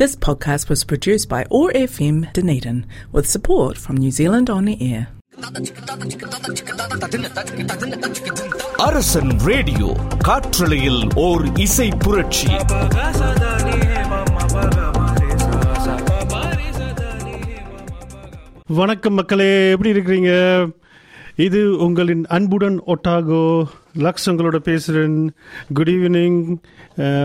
[0.00, 2.77] This podcast was produced by OAR FM Dunedin
[3.11, 5.03] with support from New Zealand On the Air.
[8.85, 9.89] Arasan radio
[10.23, 12.49] காற்றலையில் ஓர் இசை புரட்சி
[18.71, 20.31] வணக்கம் மக்களே எப்படி இருக்கிறீங்க
[21.37, 23.43] இது உங்களின் அன்புடன் ஒட்டாகோ
[23.97, 25.31] லக்ஸ் உங்களோட பேசுகிறேன்
[25.73, 26.39] குட் ஈவினிங்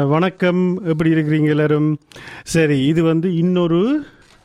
[0.09, 0.85] வணக்கம்.
[0.85, 1.99] எப்படி இருக்கிறீங்க எல்லாரும்?
[2.43, 3.81] சரி இது வந்து இன்னொரு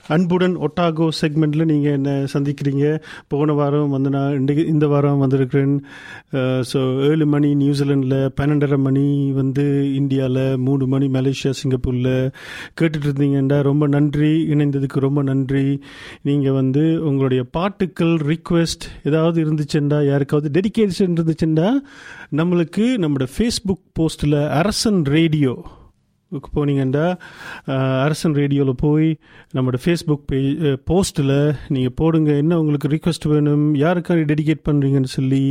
[0.07, 3.02] அன்புடன் ஒட்டாகோ செக்மெண்ட்டில் நீங்கள் என்ன சந்திக்கிறீங்க?
[3.27, 5.84] போன வாரம் வந்து நான் இன்றைக்கு இந்த வாரம் வந்திருக்கிறேன்.
[6.71, 12.31] ஸோ ஏழு மணி நியூசிலாண்டில் பன்னெண்டரை மணி வந்து இந்தியாவில் மூணு மணி மலேசியா சிங்கப்பூரில்
[12.81, 13.61] கேட்டுட்டு இருந்தீங்கண்டா.
[13.61, 14.31] ரொம்ப நன்றி.
[14.53, 15.80] இணைந்ததுக்கு ரொம்ப நன்றி.
[16.22, 20.05] நீங்கள் வந்து உங்களுடைய பாட்டுக்கள் ரிக்வெஸ்ட் ஏதாவது இருந்துச்சுண்டா?
[20.05, 21.70] யாருக்காவது டெடிக்கேஷன் இருந்துச்சுண்டா?
[22.31, 25.66] நம்மளுக்கு நம்மளோட ஃபேஸ்புக் போஸ்ட்டில் அரசன் ரேடியோ
[26.55, 27.05] போனீங்கன்னா
[28.03, 29.08] அரசன் ரேடியோவில் போய்
[29.55, 31.34] நம்மளோட ஃபேஸ்புக் பேஜ் போஸ்ட்டில்
[31.67, 32.31] நீங்கள் போடுங்க.
[32.44, 33.66] என்ன உங்களுக்கு ரிக்வெஸ்ட் வேணும்?
[33.75, 35.44] யாருக்காக டெடிகேட் பண்ணுறீங்கன்னு சொல்லி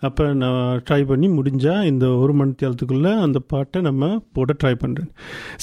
[0.00, 5.10] அப்போ நான் ட்ரை பண்ணி முடிஞ்சால் இந்த ஒரு மணி தேரத்துக்குள்ளே அந்த பாட்டை நம்ம போட ட்ரை பண்ணுறேன்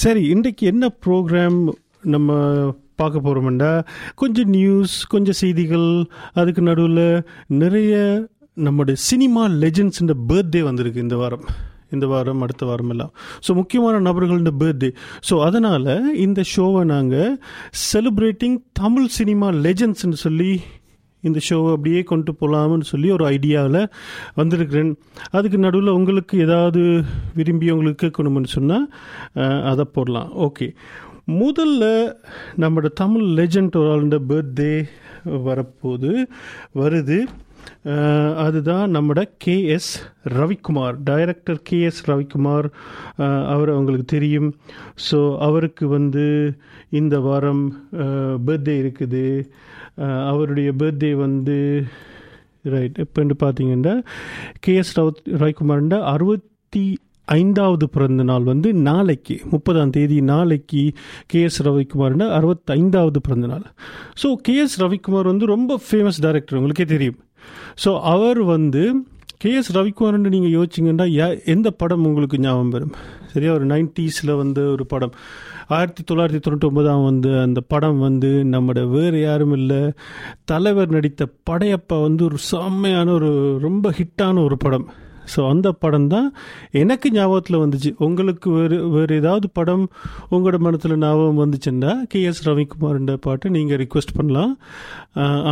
[0.04, 1.60] சரி இன்றைக்கு என்ன ப்ரோக்ராம்
[2.14, 2.38] நம்ம
[3.00, 3.70] பார்க்க போகிறோம்டா
[4.14, 5.88] கொஞ்சம் நியூஸ் கொஞ்சம் செய்திகள்
[6.32, 7.24] அதுக்கு நடுவில்
[7.62, 7.94] நிறைய
[8.66, 11.46] நம்முடைய சினிமா லெஜெண்ட்ஸுன்ற பர்த்டே வந்திருக்கு இந்த வாரம்.
[11.94, 13.12] இந்த வாரம் அடுத்த வாரம் எல்லாம்
[13.46, 14.90] ஸோ முக்கியமான நபர்களோட பர்த்டே
[15.28, 15.92] ஸோ அதனால்
[16.26, 17.38] இந்த ஷோவை நாங்கள்
[17.92, 20.50] செலிப்ரேட்டிங் தமிழ் சினிமா லெஜண்ட்ஸ்ன்னு சொல்லி
[21.24, 23.80] இந்த ஷோவை அப்படியே கொண்டு போகலாம்னு சொல்லி ஒரு ஐடியாவில்
[24.34, 24.92] வந்திருக்கிறேன்.
[25.30, 26.82] அதுக்கு நடுவில் உங்களுக்கு ஏதாவது
[27.34, 28.86] விரும்பி உங்களுக்கு கேட்கணும்னு சொன்னால்
[29.70, 30.30] அதை போடலாம்.
[30.46, 30.68] ஓகே
[31.40, 31.84] முதல்ல
[32.62, 34.74] நம்மளோட தமிழ் லெஜண்ட் ஒரு ஆளுடைய பர்த்டே
[35.48, 36.10] வரப்போது
[36.80, 37.18] வருது.
[38.44, 39.90] அதுதான் நம்மட KS
[40.38, 40.96] Ravikumar.
[41.10, 42.68] Director KS Ravikumar
[43.54, 44.50] அவர் அவங்களுக்கு தெரியும்.
[45.08, 46.26] ஸோ அவருக்கு வந்து
[47.00, 47.64] இந்த வாரம்
[48.48, 49.24] பர்த்டே இருக்குது.
[50.32, 51.58] அவருடைய பர்த்டே வந்து
[52.74, 53.96] ரைட் இப்போ பார்த்தீங்கன்னா
[54.66, 55.10] கேஎஸ் ரவ
[55.42, 56.84] ரவிக்குமார்ன்ற அறுபத்தி
[57.28, 60.82] ஐந்தாவது பிறந்த நாள் வந்து நாளைக்கு முப்பதாம் தேதி நாளைக்கு
[61.32, 63.64] கே எஸ் ரவிக்குமார்னா அறுபத்தைந்தாவது பிறந்த நாள்.
[64.22, 67.18] ஸோ கே எஸ் ரவிக்குமார் வந்து ரொம்ப ஃபேமஸ் டைரக்டர் உங்களுக்கே தெரியும்.
[67.84, 69.02] ஸோ அவர் வந்து
[69.38, 71.06] கே எஸ் ரவிக்குமார்னு நீங்கள் யோசிச்சிங்கன்னா
[71.44, 72.92] எந்த படம் உங்களுக்கு ஞாபகம் வரும்?
[73.26, 73.52] சரியா?
[73.52, 75.12] ஒரு நைன்டிஸில் வந்து ஒரு படம்.
[75.68, 79.92] ஆயிரத்தி தொள்ளாயிரத்தி தொண்ணூற்றி ஒன்பதாம் வந்து அந்த படம் வந்து நம்மட வேறு யாரும் இல்லை.
[80.44, 84.86] தலைவர் நடித்த படையப்பா வந்து ஒரு செம்மையான ஒரு ரொம்ப ஹிட்டான ஒரு படம்.
[85.32, 86.28] ஸோ அந்த படம் தான்
[86.82, 87.90] எனக்கு ஞாபகத்தில் வந்துச்சு.
[88.06, 89.84] உங்களுக்கு வேறு வேறு ஏதாவது படம்
[90.34, 94.54] உங்களோட மனத்தில் ஞாபகம் வந்துச்சுன்னா கே எஸ் ரவிக்குமார்ன்ற பாட்டை நீங்கள் ரிக்வெஸ்ட் பண்ணலாம்.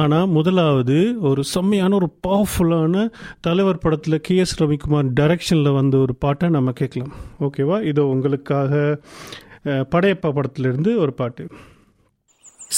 [0.03, 0.99] ஆனால் முதலாவது
[1.31, 3.05] ஒரு செம்மையான ஒரு பவர்ஃபுல்லான
[3.49, 7.15] தலைவர் படத்தில் கே எஸ் ரவிக்குமார் டைரக்ஷனில் வந்த ஒரு பாட்டை நம்ம கேட்கலாம்.
[7.49, 8.73] ஓகேவா இதோ உங்களுக்காக
[9.95, 11.45] படையப்பா படத்திலிருந்து ஒரு பாட்டு.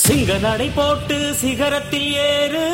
[0.03, 2.65] சிங்க நடை போட்டு சிகரத்தில் ஏறு.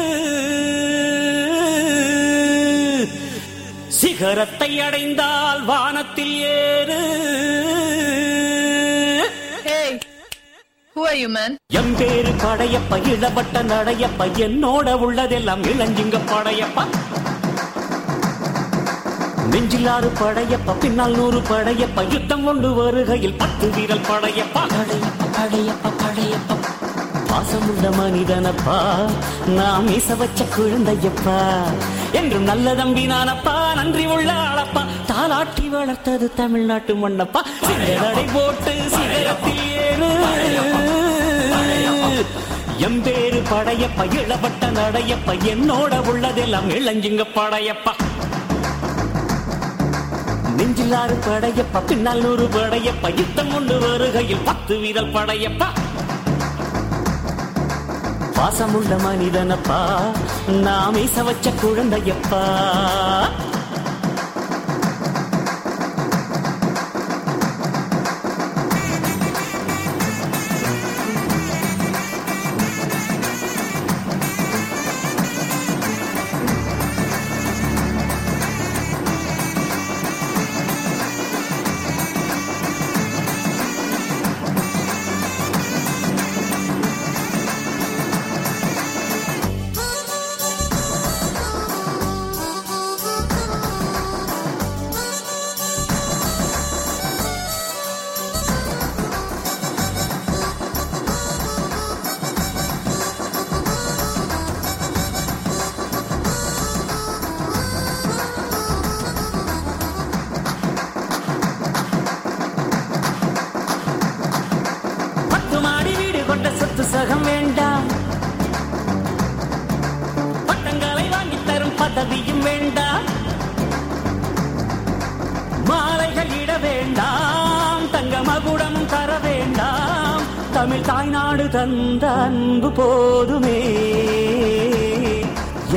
[4.04, 6.98] சிகரத்தை அடைந்தால் வானத்தில் ஏறு.
[9.64, 10.00] Hey,
[10.96, 11.56] who are you, man?
[11.68, 16.84] எம் பேரு படையப்ப இளவட்ட நடையப்ப என்னோட உள்ளதெல்லாம் இளஞ்சிங்க படையப்பா.
[19.52, 24.64] நெஞ்சிலாறு படையப்ப பின்னால் நூறு படையப்ப யுத்தம் கொண்டு வருகையில் பத்து வீரல் படையப்பா.
[24.78, 26.62] படையப்ப படையப்ப படையப்ப.
[27.34, 29.10] பாசமுள்ள மனிதனப்பா.
[29.48, 31.62] நாம் மீச வச்ச குழந்தையப்பா.
[32.12, 33.74] என்றும் நல்ல தம்பி நானப்பா.
[33.76, 34.86] நன்றி உள்ள ஆளப்பா.
[35.08, 40.12] தாலாட்டி வளர்த்தது தமிழ்நாட்டு மண்ணப்பா சிங்கடை போட்டு சிகரத்தில் ஏறு.
[42.80, 44.04] எம்பேரு படையப்ப.
[44.04, 45.32] இளவட்ட நடையப்ப.
[45.32, 47.94] என்னோட உள்ளதெல்லாம் இளஞ்சிங்க படையப்பா.
[50.58, 51.82] நெஞ்சிலாறு படையப்ப.
[51.88, 53.18] பின்னால் நூறு படையப்ப.
[53.18, 55.66] யுத்தம் கொண்டு வருகையில் பத்து வீதல் படையப்பா.
[58.36, 59.80] பாசமுள்ள மனிதனப்பா.
[60.48, 62.42] நாமே சவச்ச குழந்தையப்பா.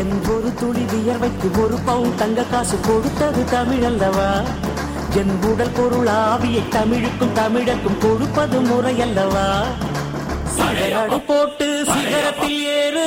[0.00, 4.30] என் ஒரு துளி வியர்வைக்கு ஒரு பவுன் தங்க காசு கொடுத்தது தமிழ் அல்லவா
[5.14, 9.46] என் உடல் பொருள் ஆவியை தமிழுக்கும் தமிழக்கும் கொடுப்பது முறையல்லவா?
[10.56, 13.04] சிகரடு போட்டு சிகரத்தில் ஏறு.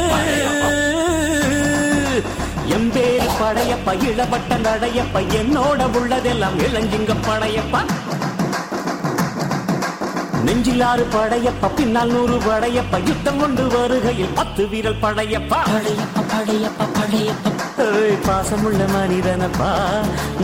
[2.76, 7.82] எம்பேரு படையப்ப இளவட்ட நடையப்ப என்னோட உள்ளதெல்லாம் இளஞ்சிங்க படையப்பா.
[10.46, 15.60] நெஞ்சிலாறு படையப்ப பின்னால் நூறு படையப்ப யுத்தம் கொண்டு வருகையில் பத்து வீரல் படையப்பா.
[15.74, 17.58] படையப்ப படையப்ப படையப்ப.
[18.28, 19.72] பாசமுள்ள மனிதனப்பா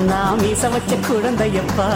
[0.05, 1.87] நாம் மீச வச்ச குழந்தையப்பா.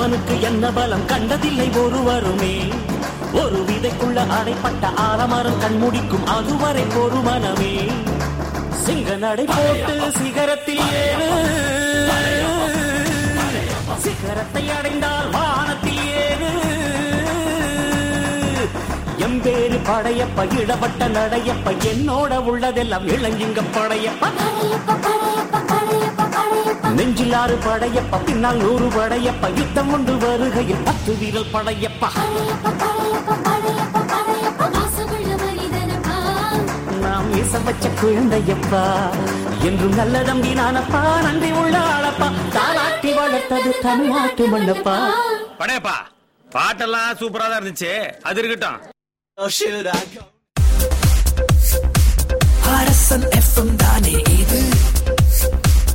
[0.00, 2.54] அவனுக்கு என்ன பலம் கண்டதில்லை ஒருவருமே.
[3.32, 7.72] ஒரு விதைக்குள்ள அடைப்பட்ட ஆலமரம் கண்முடிக்கும் அதுவரை ஒரு மனமே.
[8.84, 11.28] சிங்க நடை போட்டு சிகரத்தில் ஏறு.
[13.98, 16.50] சிகரத்தை அடைந்தால் வானத்தில் ஏறு.
[19.26, 24.26] எம்பேரு படையப்ப இடப்பட்ட நடையப்ப என்னோட உள்ளதெல்லாம் இளஞ்சிங்க படையப்ப.
[26.98, 32.10] நெஞ்சிலாறு படையப்ப பின்னால் நூறு படையப்ப யுத்தம் கொண்டு வருகையில் பத்து வீரல் படையப்பா.
[37.02, 38.82] நாம் மீச வச்ச குழந்தையப்பா
[39.68, 44.96] என்றும் நல்ல தம்பி நானப்பா நன்றி உள்ள ஆளப்பா தாளாட்டி வளர்த்தது தமிழ்நாட்டு மண்ணப்பா
[45.60, 45.96] படையப்பா
[46.46, 47.90] பாட்டெல்லாம் சூப்பரா தான் இருந்துச்சு.
[48.22, 48.78] அது இருக்கட்டும்.
[52.78, 53.26] அரசன்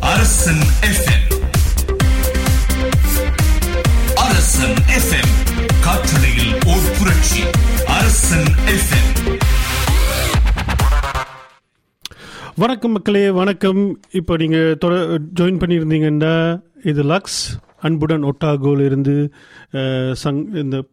[0.09, 1.23] எஃப்எம்
[4.25, 5.31] அரசன் எஃப்எம்
[5.85, 7.41] காற்றலையில் ஓர் புரட்சி
[7.95, 9.09] அரசன் எஃப்எம்
[12.55, 13.81] வணக்கம் மக்களே வணக்கம்.
[14.11, 14.77] இப்போ நீங்கள்
[15.39, 16.35] ஜாயின் பண்ணியிருந்தீங்கன்னா
[16.83, 17.41] இது லக்ஸ்
[17.79, 19.15] அன்புடன் ஒட்டாகோல இருந்து
[20.23, 20.83] சங் இந்த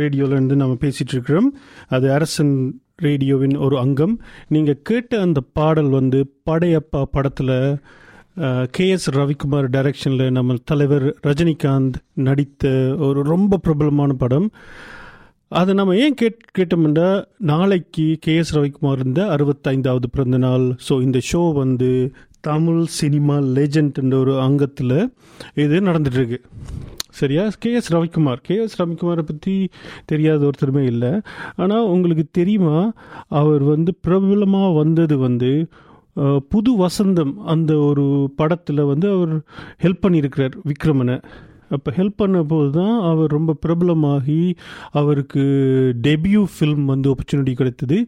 [0.00, 1.48] ரேடியோவிலேருந்து நம்ம பேசிகிட்டு இருக்கிறோம்
[1.88, 2.54] அது அரசன்
[2.96, 4.20] ரேடியோவின் ஒரு அங்கம்.
[4.48, 6.18] நீங்கள் கேட்ட அந்த பாடல் வந்து
[6.50, 7.56] படையப்பா படத்தில்
[8.70, 14.46] கே எஸ் ரவிக்குமார் டைரக்ஷனில் நம்ம தலைவர் ரஜினிகாந்த் நடித்த ஒரு ரொம்ப பிரபலமான படம்.
[15.48, 21.20] அதை நம்ம ஏன் கேட் கேட்டோம்னா நாளைக்கு கே எஸ் ரவிக்குமார் இருந்த அறுபத்தைந்தாவது பிறந்த நாள் ஸோ இந்த
[21.32, 21.90] ஷோ வந்து
[22.40, 25.12] தமிழ் சினிமா லெஜெண்ட்ன்ற ஒரு அங்கத்தில்
[25.54, 26.40] இது நடந்துட்டுருக்கு.
[27.10, 27.50] சரியா?
[27.58, 28.40] K S Ravikumar.
[28.42, 29.70] K S ரவிக்குமாரை பற்றி
[30.04, 31.20] தெரியாத ஒருத்தருமே இல்லை.
[31.56, 32.92] ஆனால் உங்களுக்கு தெரியுமா?
[33.28, 35.68] அவர் வந்து பிரபலமாக வந்தது வந்து
[36.52, 38.04] புது வசந்தம் அந்த ஒரு
[38.40, 39.34] படத்தில் வந்து அவர்
[39.84, 41.16] ஹெல்ப் பண்ணியிருக்கிறார் விக்ரமனை.
[41.76, 44.40] அப்போ ஹெல்ப் பண்ண போது தான் அவர் ரொம்ப பிரபலமாகி
[45.00, 45.42] அவருக்கு
[46.06, 47.98] டெபியூ ஃபில்ம் வந்து ஆப்பர்ச்சுனிட்டி கிடைத்தது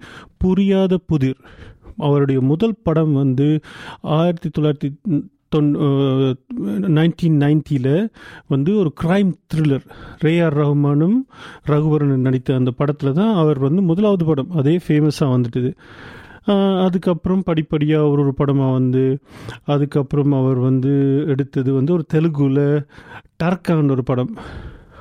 [0.45, 1.39] புரியாத புதிர்.
[2.07, 3.47] அவருடைய முதல் படம் வந்து
[4.19, 4.91] ஆயிரத்தி தொள்ளாயிரத்தி
[5.55, 5.71] தொன்
[6.99, 7.95] நைன்டீன் நைன்ட்டியில்
[8.53, 9.85] வந்து ஒரு கிரைம் த்ரில்லர்
[10.25, 11.17] ரேஆர் ரஹ்மானும்
[11.73, 15.73] ரகுவரன் நடித்த அந்த படத்தில் தான் அவர் வந்து முதலாவது படம் அதே ஃபேமஸாக வந்துட்டுது.
[16.83, 19.21] அதுக்கப்புறம் படிப்படியாக ஒரு ஒரு படமாக வந்து
[19.65, 22.85] அதுக்கப்புறம் அவர் வந்து எடுத்தது வந்து ஒரு தெலுங்குல
[23.45, 24.35] டர்கான் ஒரு படம்.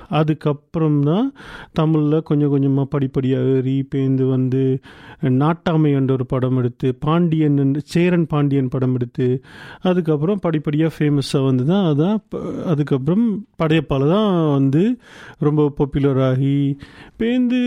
[0.10, 1.34] அதுக்கப்புறம் தான்
[1.74, 4.82] தமிழில் கொஞ்சம் கொஞ்சமாக படிப்படியாக ஏறி பேந்து வந்து
[5.22, 9.42] நாட்டாமை என்ற ஒரு படம் எடுத்து பாண்டியன் சேரன் பாண்டியன் படம் எடுத்து
[9.82, 12.20] அதுக்கப்புறம் படிப்படியாக ஃபேமஸாக வந்து தான் அதான்
[12.66, 14.98] அதுக்கப்புறம் படையப்பால் தான் வந்து
[15.40, 16.78] ரொம்ப பாப்புலர் ஆகி
[17.18, 17.62] பேந்து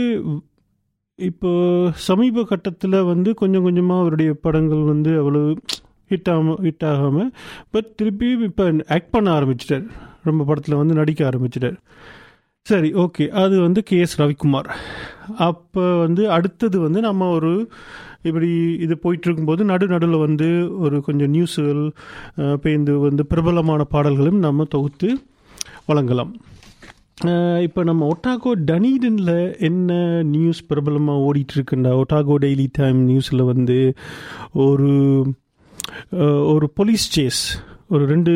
[1.18, 1.50] இப்போ
[2.06, 5.42] சமீப கட்டத்தில் வந்து கொஞ்சம் கொஞ்சமாக அவருடைய படங்கள் வந்து அவ்வளோ
[6.10, 6.30] ஹிட்
[6.64, 7.28] ஹிட் ஆகாமல்
[7.72, 8.64] பட் திருப்பி இப்போ
[8.96, 9.84] ஆக்ட் பண்ண ஆரம்பிச்சிட்டார்.
[10.28, 11.76] ரொம்ப படத்தில் வந்து நடிக்க ஆரம்பிச்சிட்டார்.
[12.66, 14.68] சரி ஓகே அது வந்து கே எஸ் ரவிக்குமார்.
[15.48, 17.52] அப்போ வந்து அடுத்தது வந்து நம்ம ஒரு
[18.28, 18.50] இப்படி
[18.86, 20.48] இது போயிட்டுருக்கும்போது நடு நடுவில் வந்து
[20.84, 21.84] ஒரு கொஞ்சம் நியூஸுகள்
[22.64, 25.10] பேந்து வந்து பிரபலமான பாடல்களும் நம்ம தொகுத்து
[25.90, 26.34] வழங்கலாம்.
[27.62, 29.90] இப்போ நம்ம ஒட்டாகோ டனீடனில் என்ன
[30.28, 33.78] நியூஸ் பிரபலமாக ஓடிட்டு இருக்குண்டா ஒட்டாகோ டெய்லி டைம் நியூஸில் வந்து
[34.60, 34.90] ஒரு
[36.46, 37.42] ஒரு போலீஸ் சேஸ்
[37.90, 38.32] ஒரு ரெண்டு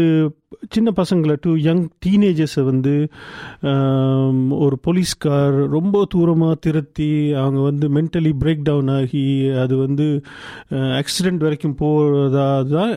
[0.75, 2.95] சின்ன பசங்களை டூ யங் டீனேஜர்ஸை வந்து
[4.59, 9.27] ஒரு போலீஸ்கார் ரொம்ப தூரமாக திருத்தி அவங்க வந்து மென்டலி பிரேக் டவுன் ஆகி
[9.59, 10.07] அது வந்து
[10.99, 12.95] ஆக்சிடெண்ட் வரைக்கும் போகிறதா தான்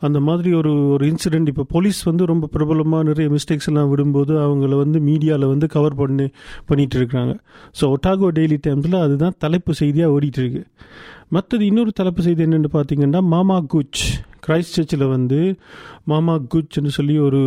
[0.00, 4.76] அந்த மாதிரி ஒரு ஒரு இன்சிடெண்ட் இப்போ போலீஸ் வந்து ரொம்ப பிரபலமாக நிறைய மிஸ்டேக்ஸ் எல்லாம் விடும்போது அவங்கள
[4.76, 6.28] வந்து மீடியாவில் வந்து கவர் பண்ணி
[6.66, 7.34] பண்ணிட்டு இருக்கிறாங்க.
[7.80, 10.62] ஸோ ஒட்டாகோ டெய்லி டைம்ஸில் அதுதான் தலைப்பு செய்தியாக ஓடிட்டு இருக்கு
[11.28, 14.02] மற்றது இன்னொரு தலைப்பு செய்தி என்னென்னு பார்த்தீங்கன்னா மாமா குச்
[14.46, 15.38] கிரைஸ்ட் சர்ச்சில் வந்து
[16.06, 17.40] மாமா குச்சுன்னு சொல்லி ஒரு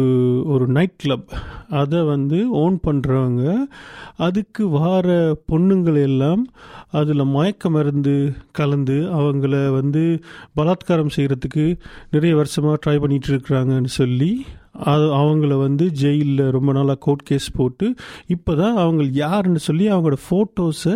[0.45, 1.29] ஒரு நைட் கிளப்
[1.73, 3.43] அதை வந்து ஓன் பண்ணுறவங்க
[4.17, 5.07] அதுக்கு வார
[5.51, 6.43] பொண்ணுங்களை எல்லாம்
[6.91, 8.15] அதில் மயக்க மருந்து
[8.51, 10.03] கலந்து அவங்கள வந்து
[10.55, 11.65] பலாத்காரம் செய்கிறதுக்கு
[12.11, 14.31] நிறைய வருஷமாக ட்ரை பண்ணிட்டு இருக்கிறாங்கன்னு சொல்லி
[14.85, 17.87] அது அவங்கள வந்து ஜெயிலில் ரொம்ப நாளாக கோர்ட் கேஸ் போட்டு
[18.27, 20.95] இப்போ தான் அவங்க யாருன்னு சொல்லி அவங்களோட ஃபோட்டோஸை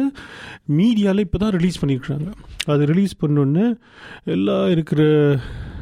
[0.72, 2.30] மீடியாவில் இப்போ தான் ரிலீஸ் பண்ணியிருக்கிறாங்க
[2.66, 3.68] அது ரிலீஸ் பண்ணோன்னே
[4.28, 5.01] எல்லாம் இருக்கிற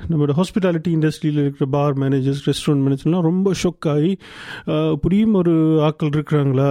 [0.09, 4.11] நம்மளோட ஹாஸ்பிட்டாலிட்டி இண்டஸ்ட்ரியில் இருக்கிற பார் மேனேஜர்ஸ் ரெஸ்டாரண்ட் மேனேஜர்லாம் ரொம்ப ஷொக் ஆகி
[5.03, 5.53] புரியும் ஒரு
[5.89, 6.69] ஆக்கள் இருக்கிறாங்களா?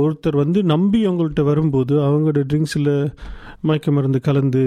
[0.00, 2.92] ஒருத்தர் வந்து நம்பி அவங்கள்ட்ட வரும்போது அவங்களோட ட்ரிங்க்ஸில்
[3.68, 4.64] மயக்க மருந்து கலந்து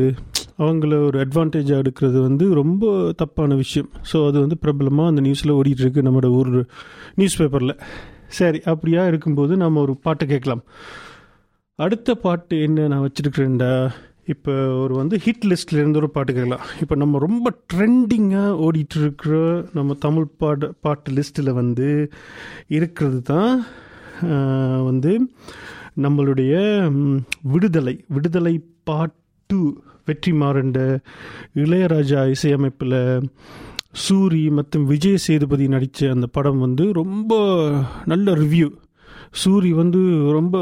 [0.63, 2.91] அவங்கள ஒரு அட்வான்டேஜாக எடுக்கிறது வந்து ரொம்ப
[3.21, 3.89] தப்பான விஷயம்.
[4.11, 6.51] ஸோ அது வந்து பிரபலமாக அந்த நியூஸில் ஓடிட்டுருக்கு நம்மளோட ஊர்
[7.15, 7.75] நியூஸ் பேப்பரில்
[8.39, 10.63] சரி அப்படியா இருக்கும்போது நம்ம ஒரு பாட்டை கேட்கலாம்.
[11.79, 13.71] அடுத்த பாட்டு என்ன நான் வச்சுருக்கிறேன்டா?
[14.25, 16.65] இப்போ ஒரு வந்து ஹிட் லிஸ்ட்ல இருந்து ஒரு பாட்டு கேட்கலாம்.
[16.81, 19.33] இப்போ நம்ம ரொம்ப ட்ரெண்டிங்காக ஓடிட்டுருக்கிற
[19.73, 21.87] நம்ம தமிழ் பாட பாட்டு லிஸ்ட்டில் வந்து
[22.67, 23.63] இருக்கிறது தான்
[24.85, 25.11] வந்து
[26.01, 26.53] நம்மளுடைய
[27.41, 29.59] விடுதலை விடுதலை பாட்டு
[30.05, 30.79] வெற்றி மாறண்ட
[31.55, 32.97] இளையராஜா இசையமைப்பில்
[34.07, 37.33] சூரி மற்றும் விஜய் சேதுபதி நடித்த அந்த படம் வந்து ரொம்ப
[38.05, 38.69] நல்ல ரிவ்யூ
[39.41, 39.99] சூரி வந்து
[40.37, 40.55] ரொம்ப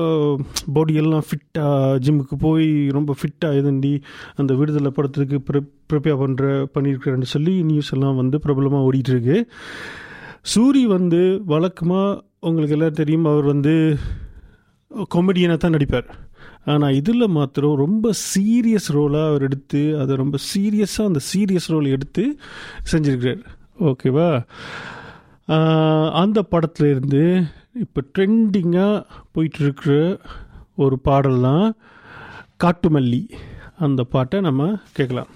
[0.76, 3.94] பாடியெல்லாம் ஃபிட்டாக ஜிம்முக்கு போய் ரொம்ப ஃபிட்டாக இதுண்டி
[4.42, 5.62] அந்த விடுதலை படத்துக்கு ப்ரி
[5.92, 9.38] ப்ரிப்பேர் பண்ணுற பண்ணியிருக்கிறேன்னு சொல்லி நியூஸ் எல்லாம் வந்து பிரபலமாக ஓடிட்டுருக்கு.
[10.54, 11.22] சூரி வந்து
[11.54, 13.74] வழக்கமாக உங்களுக்கு எல்லாம் தெரியும் அவர் வந்து
[15.16, 16.08] காமெடியனாக தான் நடிப்பார்.
[16.72, 22.24] ஆனால் இதில் மாத்திரம் ரொம்ப சீரியஸ் ரோலாக அவர் எடுத்து அதை ரொம்ப சீரியஸாக அந்த சீரியஸ் ரோல் எடுத்து
[22.92, 23.44] செஞ்சுருக்கிறார்.
[23.90, 24.30] ஓகேவா
[26.22, 27.24] அந்த படத்துலேருந்து
[27.74, 30.20] இப்போ ட்ரெண்டிங்காக போயிட்டுருக்கிற
[30.76, 31.74] ஒரு பாடல் தான்
[32.64, 33.30] காட்டுமல்லி.
[33.78, 35.28] அந்த பாட்டை நம்ம கேட்கலாம்.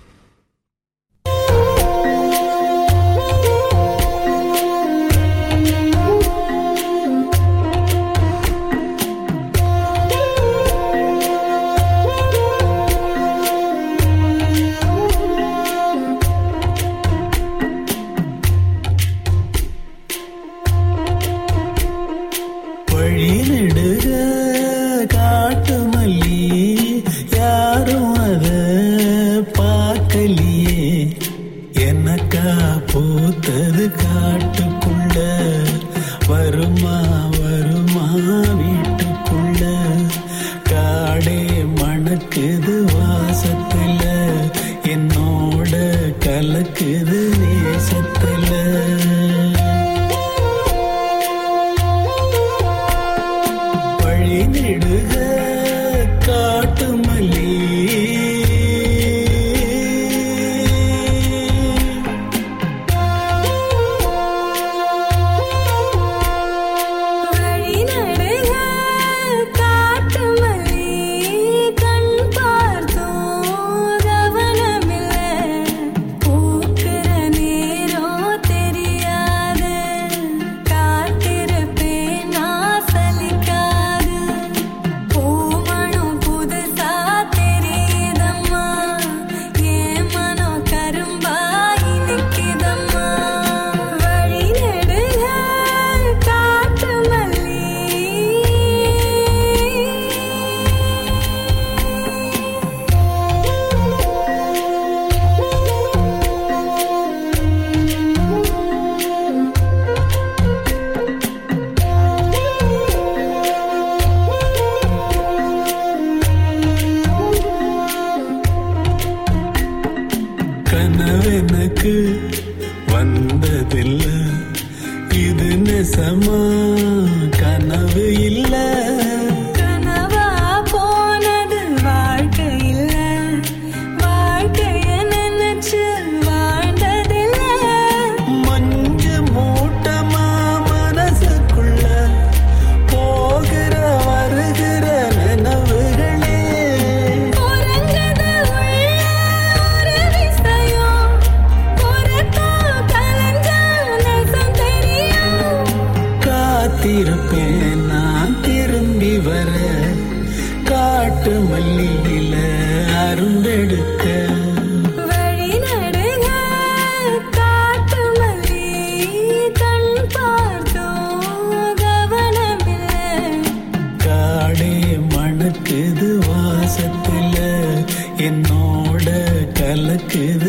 [180.07, 180.44] que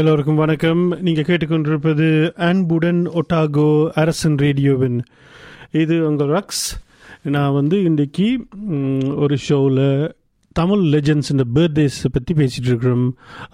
[0.00, 0.82] எல்லோருக்கும் வணக்கம்.
[1.06, 2.06] நீங்கள் கேட்டுக்கொண்டிருப்பது
[2.48, 3.66] அன்புடன் ஒட்டாகோ
[4.02, 4.98] அரசன் ரேடியோவின்.
[5.70, 6.66] இது உங்கள் ரக்ஸ்.
[7.22, 8.26] நான் வந்து இன்றைக்கி
[9.16, 9.82] ஒரு ஷோவில்
[10.52, 13.04] தமிழ் லெஜண்ட்ஸ் பர்த்டேஸை பற்றி பேசிகிட்டு இருக்கிறோம்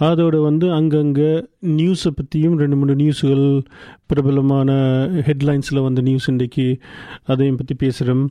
[0.09, 1.33] அதோடு வந்து அங்கங்கே
[1.79, 3.47] நியூஸை பற்றியும் ரெண்டு மூணு நியூஸுகள்
[4.07, 4.79] பிரபலமான
[5.29, 6.69] ஹெட்லைன்ஸில் வந்த நியூஸ் இன்றைக்கி
[7.25, 8.25] அதையும் பற்றி பேசுகிறோம்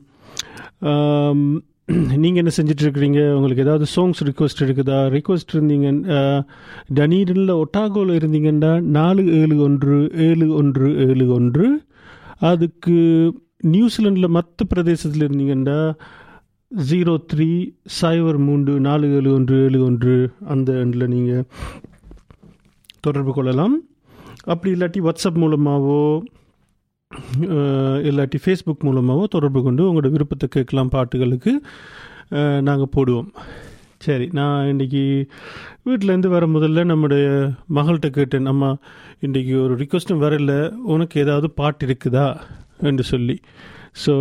[2.22, 4.96] நீங்கள் என்ன செஞ்சுட்டு இருக்கிறீங்க உங்களுக்கு ஏதாவது சாங்ஸ் ரிக்வஸ்ட் இருக்குதா?
[5.16, 5.88] ரிக்வஸ்ட் இருந்தீங்க
[6.98, 11.66] டனீடனில் ஒட்டாகோவில் இருந்தீங்கன்னா நாலு ஏழு ஒன்று ஏழு ஒன்று ஏழு ஒன்று.
[12.50, 12.96] அதுக்கு
[13.74, 15.78] நியூசிலாண்டில் மற்ற பிரதேசத்தில் இருந்தீங்கன்னா
[16.90, 17.50] ஜீரோ த்ரீ
[18.00, 20.16] சைபர் மூன்று நாலு ஏழு ஒன்று ஏழு ஒன்று.
[20.54, 21.44] அந்த எண்ணில் நீங்கள்
[23.00, 23.76] தொடர்பு கொள்ளலாம்.
[24.52, 26.02] அப்படி இல்லாட்டி வாட்ஸ்அப் மூலமாகவோ
[28.08, 31.52] இல்லாட்டி ஃபேஸ்புக் மூலமாகவோ தொடர்பு கொண்டு உங்களோட விருப்பத்தை கேட்கலாம் பாட்டுகளுக்கு
[32.68, 33.28] நாங்கள் போடுவோம்.
[34.06, 35.02] சரி நான் இன்றைக்கி
[35.86, 37.26] வீட்டிலேருந்து வர முதல்ல நம்முடைய
[37.78, 38.50] மகள்கிட்ட கேட்டேன்.
[38.52, 38.70] அம்மா
[39.26, 40.54] இன்றைக்கி ஒரு ரிக்வஸ்ட்டும் வரல.
[40.94, 42.26] உனக்கு ஏதாவது பாட்டு இருக்குதா?
[42.88, 43.36] என்று சொல்லி.
[44.04, 44.14] ஸோ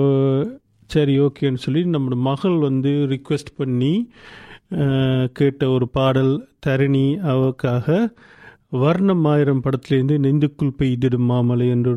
[0.90, 3.94] சரி ஓகேன்னு சொல்லி நம்மளோட மகள் வந்து ரிக்வெஸ்ட் பண்ணி
[5.40, 6.34] கேட்ட ஒரு பாடல்
[6.66, 7.88] தரணி அவக்காக
[8.84, 11.90] வர்ணம் ஆயிரம் படத்துலேருந்து நெந்துக்குள் பெய்திடும் மாமலை என்ற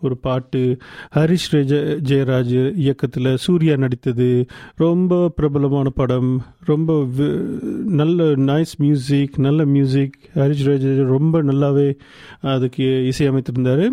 [0.00, 0.78] ஒரு பாட்டு.
[1.14, 4.46] ஹரிஷ் ரஜ ஜெயராஜ் இயக்கத்தில் சூர்யா நடித்தது.
[4.74, 6.42] ரொம்ப பிரபலமான படம்.
[6.64, 11.98] ரொம்ப வி- நல்ல நைஸ் மியூசிக் நல்ல மியூசிக் ஹரிஷ் ராஜ் ரொம்ப நல்லாவே
[12.40, 13.88] அதுக்கு இசையமைத்திருந்தார்.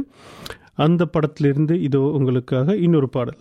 [0.73, 3.37] அந்த படத்திலிருந்து இதோ உங்களுக்காக இன்னொரு பாடல்.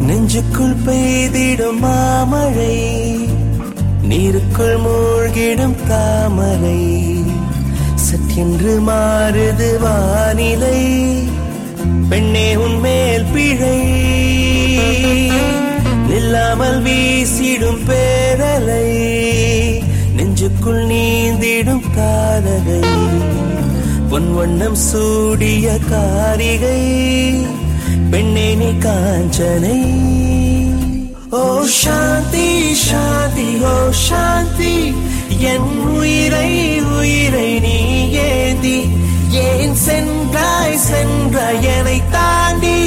[0.00, 3.33] நெஞ்சுக்குள் பெய்திடும் மாமழை.
[4.14, 7.02] நீருக்குள் மூழ்கிடும் தாமரை
[7.94, 10.82] சற்றென்று மாறுது வானிலை.
[12.08, 13.80] பெண்ணே உன்மேல் பிழை.
[16.08, 19.02] நில்லாமல் வீசிடும் பேரலை
[20.16, 22.80] நெஞ்சுக்குள் நீந்திடும் காதலை.
[24.10, 26.82] பொன் வண்ணம் சூடிய காரிகை
[28.10, 30.12] பெண்ணே நீ காஞ்சனை.
[31.34, 31.42] ஓ
[31.74, 32.48] சாந்தி
[32.80, 34.74] சாந்தி ஓ சாந்தி
[35.52, 36.50] என் உயிரை
[36.96, 37.76] உயிரை நீ
[38.26, 38.76] ஏந்தி
[39.44, 42.78] ஏன் சென்றாய் சென்றாய் என்னை தாண்டி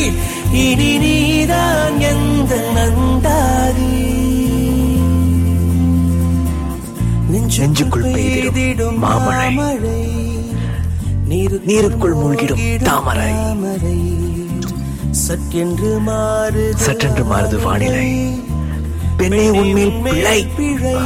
[0.64, 3.94] இனி நீதான் எந்த நந்தாரி
[7.32, 10.00] நெஞ்சுக்குள் பெய்திடும் மாமழை
[11.66, 13.32] நீருக்குள் மூழ்கிடும் தாமரை
[15.28, 18.42] சற்றென்று மாறு சற்றென்று மாறுது வானிலை.
[19.18, 19.50] பெண்ணே
[20.04, 20.46] பிழை.
[20.56, 21.04] பிழை.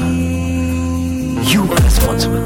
[1.52, 2.46] யூ ஆர் ரெஸ்பான்சிபிள்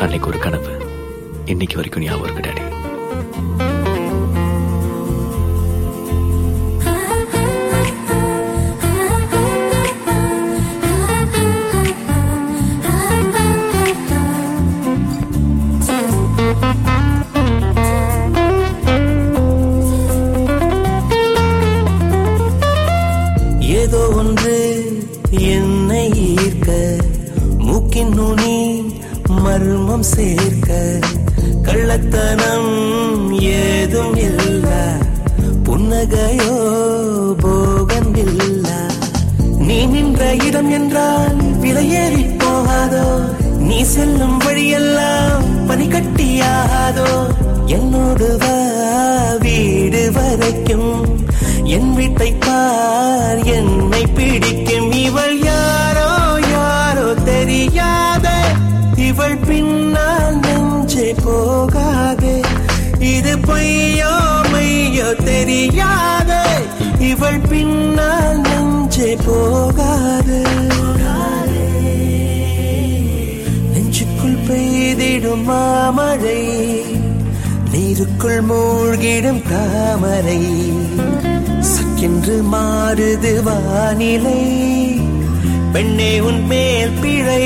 [0.00, 0.70] அன்னைக்கு ஒரு கனவு.
[1.44, 2.65] இன்னைக்கு வரைக்கும் ஞாபகம் இருக்கு டாடி
[29.56, 31.00] மர்மம் சேர்க்க
[31.62, 32.72] கள்ளத்தனம்
[33.40, 34.66] ஏதும் இல்ல.
[35.64, 36.56] புன்னகையோ
[37.38, 38.68] போகன் இல்ல.
[39.58, 43.34] நீ நின்ற இடம் என்றால் விலையேறி போகாதோ.
[43.58, 47.34] நீ செல்லும் வழியெல்லாம் பனி கட்டியாகாதோ
[47.66, 48.56] என்னோடு வா
[49.38, 51.18] வீடு வரைக்கும்.
[51.64, 55.65] என் வீட்டை பார் என்னை பிடிக்கும் இவள் யார்?
[59.26, 62.34] அவள் பின்னால் நெஞ்சே போகாதே.
[62.98, 64.12] இது பொய்யோ
[64.52, 66.44] மையோ தெரியாதே.
[66.98, 70.42] இவள் பின்னால் நெஞ்சே போகாதே.
[73.72, 76.40] நெஞ்சுக்குள் பெய்திடும் மாமழை
[77.72, 80.42] நீருக்குள் மூழ்கிடும் தாமரை.
[81.72, 84.40] சக்கென்று மாறுது வானிலை
[85.72, 87.44] பெண்ணே உன் மேல் பிழை.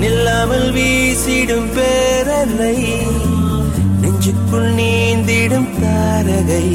[0.00, 2.76] நில்லாமல் வீசிடும் பேரலை
[4.00, 6.66] நெஞ்சுக்குள் நீந்திடும் தாரகை.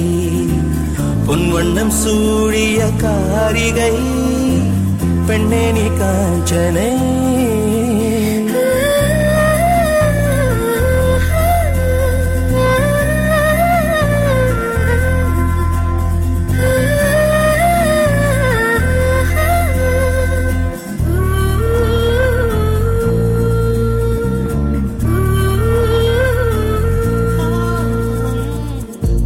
[1.25, 3.95] பொன் வண்ணம் சூடிய காரிகை
[5.27, 6.89] பெண்ணே நீ காஞ்சனை.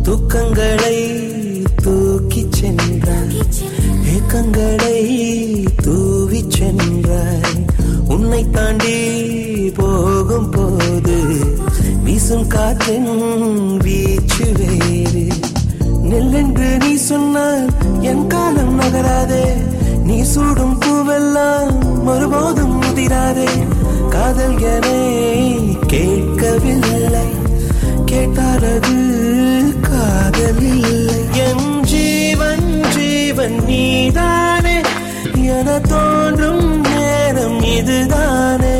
[0.09, 1.23] தூக்கங்களை
[1.83, 3.37] தூக்கிச் சென்றாய்.
[4.05, 4.99] ஏக்கங்களை
[5.83, 7.65] தூவிச் சென்றாய்.
[8.07, 9.11] உன்னை தாண்டி
[9.69, 11.23] போகும் போது
[12.03, 15.27] வீசும் காற்றின் வீச்சு வேறு.
[16.03, 17.67] நெல்லென்று நீ சொன்னால்
[17.99, 19.53] என் காலம் நகராதே.
[20.03, 23.67] நீ சூடும் பூவெல்லாம் ஒருபோதும் முதிராதே
[24.09, 24.87] காதல் என
[25.87, 27.47] கேட்கவில்லை.
[28.05, 29.28] கேட்டாரது
[30.39, 34.81] காதல் என் ஜீவன் ஜீவன் நீதானே.
[35.35, 38.78] என தோன்றும் நேரம் இதுதானே.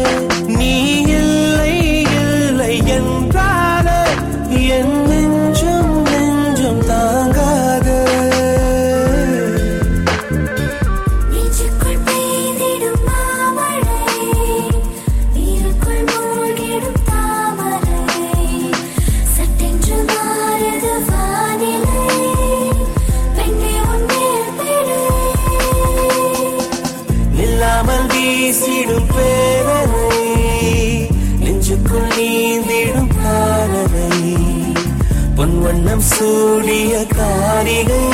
[36.19, 38.05] சூடிய காரிகை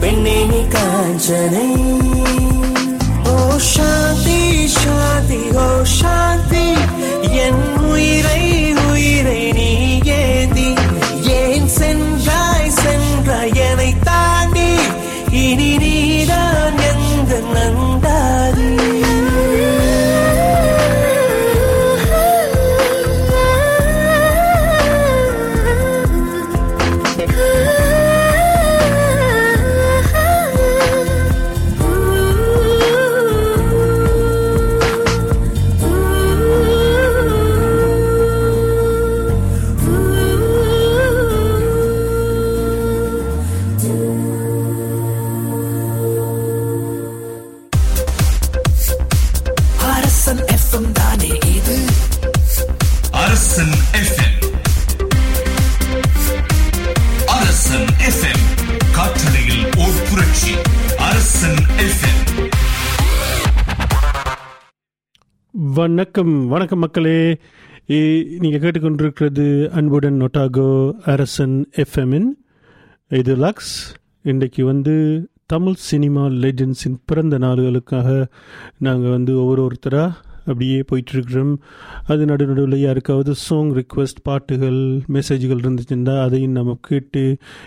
[0.00, 1.81] பெண்ணே நீ காஞ்சனை.
[66.02, 67.40] வணக்கம் வணக்கம் மக்களே.
[68.38, 72.26] நீங்கள் கேட்டுக்கொண்டிருக்கிறது அன்புடன் நொட்டாகோ அரசன் எஃப்எம்மின்
[73.08, 73.74] இது லக்ஸ்
[74.22, 74.94] இன்றைக்கு வந்து
[75.46, 78.26] தமிழ் சினிமா லெஜெண்ட்ஸின் பிறந்த நாடுகளுக்காக
[78.78, 80.12] நாங்கள் வந்து ஒவ்வொரு ஒருத்தராக
[80.46, 81.52] அப்படியே போயிட்டுருக்குறோம்.
[82.12, 84.80] அது நடு நடுவில் யாருக்காவது சாங் ரிக்வெஸ்ட் பாட்டுகள்
[85.16, 87.22] மெசேஜ்கள் இருந்துச்சுன்னா அதையும் நம்ம கேட்டு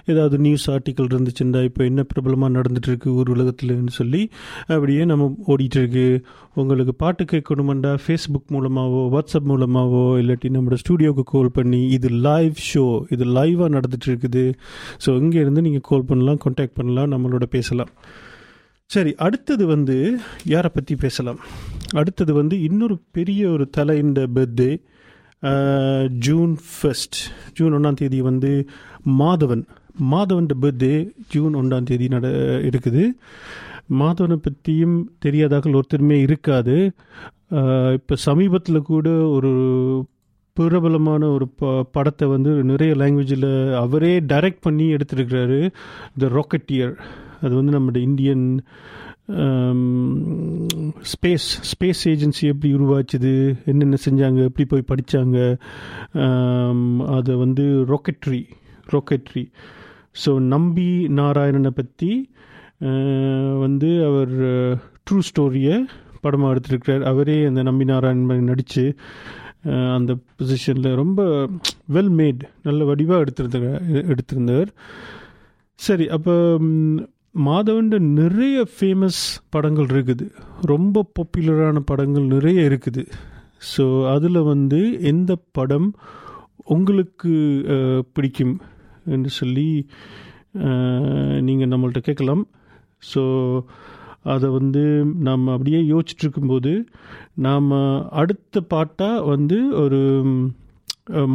[0.05, 4.23] ஏதாவது நியூஸ் ஆர்டிக்கல் இருந்துச்சுன்னா இப்போ என்ன பிரபலமாக நடந்துகிட்ருக்கு ஊர் உலகத்தில்னு சொல்லி
[4.67, 6.07] அப்படியே நம்ம ஓடிட்டுருக்கு.
[6.53, 12.85] உங்களுக்கு பாட்டு கேட்கணுமெண்டா ஃபேஸ்புக் மூலமாகவோ வாட்ஸ்அப் மூலமாகவோ இல்லாட்டி நம்மளோட ஸ்டூடியோவுக்கு கால் பண்ணி இது லைவ் ஷோ
[13.09, 14.45] இது லைவாக நடந்துகிட்ருக்குது
[15.05, 17.91] ஸோ இங்கேருந்து நீங்கள் கால் பண்ணலாம் காண்டாக்ட் பண்ணலாம் நம்மளோட பேசலாம்.
[18.89, 19.95] சரி அடுத்தது வந்து
[20.53, 21.39] யாரை பற்றி பேசலாம்?
[21.99, 24.71] அடுத்தது வந்து இன்னொரு பெரிய ஒரு தலை இந்த பர்த்டே
[26.25, 27.17] ஜூன் ஃபஸ்ட்
[27.57, 28.51] ஜூன் ஒன்றாம் தேதி வந்து
[29.21, 29.63] மாதவன்.
[30.11, 30.93] மாதவன் பர்த்டே
[31.33, 32.27] ஜூன் ஒன்றாம் தேதி நட
[32.69, 33.03] இருக்குது
[34.01, 36.77] மாதவனை பற்றியும் தெரியாதாக்கள் ஒருத்தருமே இருக்காது.
[37.97, 39.51] இப்போ சமீபத்தில் கூட ஒரு
[40.57, 43.49] பிரபலமான ஒரு ப படத்தை வந்து நிறைய லாங்குவேஜில்
[43.83, 45.59] அவரே டைரக்ட் பண்ணி எடுத்திருக்கிறாரு
[46.21, 46.93] த ராக்கெட்டியர்
[47.45, 48.45] அது வந்து நம்மளோட இந்தியன்
[51.11, 53.31] ஸ்பேஸ் ஸ்பேஸ் ஏஜென்சி எப்படி உருவாச்சுது
[53.65, 55.37] என்னென்ன செஞ்சாங்க எப்படி போய் படித்தாங்க
[57.15, 58.41] அதை வந்து ராக்கெட்ரி
[58.91, 59.45] ராக்கெட்ரி
[60.25, 62.11] ஸோ நம்பி நாராயணனை பற்றி
[63.59, 64.33] வந்து அவர்
[65.07, 65.75] ட்ரூ ஸ்டோரியை
[66.21, 67.03] படமாக எடுத்திருக்கிறார்.
[67.03, 68.85] அவரே அந்த நம்பி நாராயணன் நடித்து
[69.95, 71.19] அந்த பொசிஷனில் ரொம்ப
[71.93, 74.69] வெல் மேட் நல்ல வடிவாக எடுத்திருந்தார் எடுத்திருந்தார்
[75.79, 76.35] சரி அப்போ
[77.35, 79.21] மாதவன்ட நிறைய ஃபேமஸ்
[79.53, 80.25] படங்கள் இருக்குது.
[80.71, 83.03] ரொம்ப பாப்புலரான படங்கள் நிறைய இருக்குது.
[83.71, 84.79] ஸோ அதில் வந்து
[85.11, 85.89] எந்த படம்
[86.75, 87.31] உங்களுக்கு
[88.15, 88.55] பிடிக்கும்
[89.15, 89.67] என்று சொல்லி
[91.47, 92.43] நீங்கள் நம்மள்கிட்ட கேட்கலாம்.
[93.11, 93.23] ஸோ
[94.33, 94.83] அதை வந்து
[95.27, 96.73] நாம் அப்படியே யோசிச்சுட்ருக்கும்போது
[97.47, 97.69] நாம்
[98.21, 99.99] அடுத்த பாட்டாக வந்து ஒரு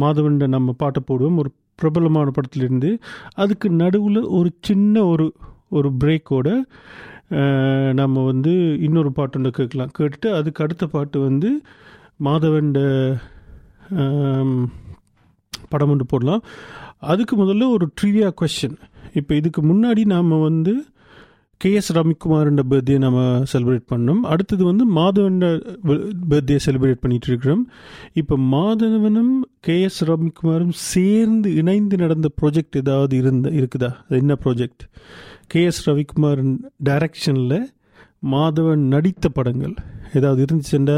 [0.03, 1.39] மாதவன்ட நம்ம பாட்டை போடுவோம்.
[1.41, 2.89] ஒரு பிரபலமான படத்துலேருந்து
[3.43, 5.27] அதுக்கு நடுவில் ஒரு சின்ன ஒரு
[5.77, 6.47] ஒரு பிரேக்கோட
[7.99, 8.53] நம்ம வந்து
[8.85, 9.91] இன்னொரு பாட்டு ஒன்று கேட்கலாம்.
[9.97, 11.49] கேட்டுட்டு அதுக்கு அடுத்த பாட்டு வந்து
[12.27, 12.79] மாதவன்ட
[15.73, 16.41] படம் ஒன்று போடலாம்.
[17.11, 18.79] அதுக்கு முதல்ல ஒரு ட்ரிவியா கொஷின்
[19.19, 20.73] இப்போ இதுக்கு முன்னாடி நாம் வந்து
[21.61, 24.21] கேஎஸ் ரவிக்குமார்ன்ற பர்த்டே நம்ம செலிப்ரேட் பண்ணோம்.
[24.33, 25.39] அடுத்தது வந்து மாதவன்
[26.31, 27.63] பர்த்டே செலிப்ரேட் பண்ணிட்டு இருக்கிறோம்.
[28.21, 29.33] இப்போ மாதவனும்
[29.67, 33.91] கேஎஸ் ரவிக்குமாரும் சேர்ந்து இணைந்து நடந்த ப்ராஜெக்ட் ஏதாவது இருந்த இருக்குதா?
[34.05, 34.85] அது என்ன ப்ராஜெக்ட்
[35.53, 36.41] கேஎஸ் ரவிக்குமார்
[36.89, 37.59] டைரக்ஷனில்
[38.31, 39.75] மாதவன் நடித்த படங்கள்.
[40.13, 40.97] ஏதாவது இருந்துச்சுன்னா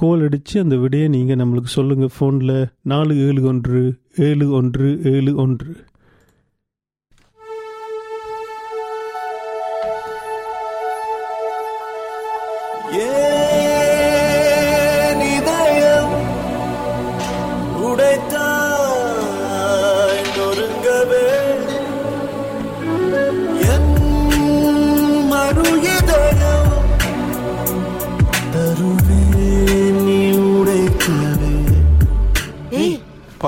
[0.00, 2.56] கோல் அடித்து அந்த விடையை நீங்கள் நம்மளுக்கு சொல்லுங்கள் ஃபோனில்
[2.92, 3.82] நாலு ஏழு ஒன்று
[4.28, 5.72] ஏழு ஒன்று ஏழு ஒன்று.
[12.94, 13.31] Yeah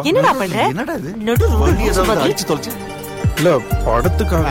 [0.04, 0.58] என்னடா பண்ற?
[0.72, 1.10] என்னடா இது?
[1.28, 2.24] நடு ரோடு வண்டி லூசு ஏதாவது மாதிரி.
[2.26, 2.72] அடிச்சு தொலைச்சு.
[3.36, 3.50] இல்ல
[3.86, 4.50] படத்துக்காக.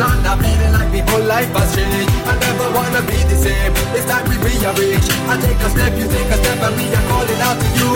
[0.00, 0.10] name.
[0.10, 2.10] Hosanna feeling like people life has changed.
[2.26, 3.72] I never wanna be the same.
[3.94, 5.08] It's time we rearrange.
[5.28, 7.90] I take a step, you take a step, and we are calling out to you.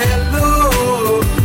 [0.00, 1.39] Hello.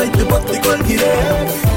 [0.00, 1.69] வைத்து பொத்திக் கொள்கிறேன்.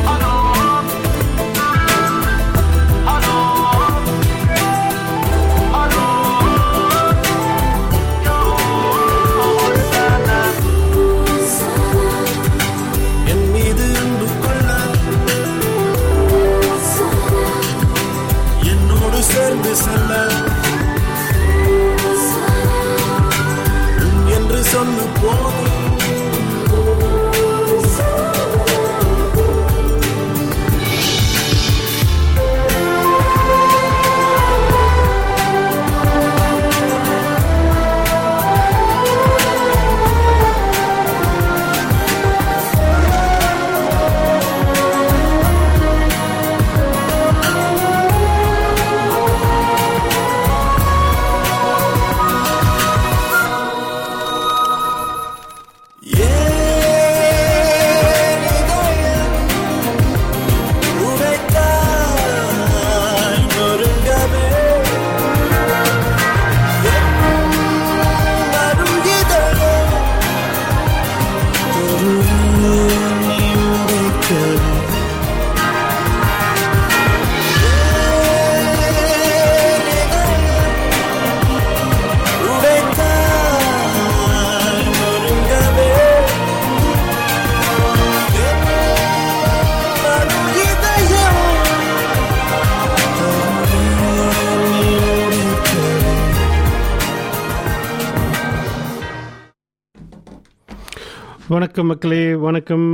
[101.54, 102.86] வணக்கம் மக்களே வணக்கம்.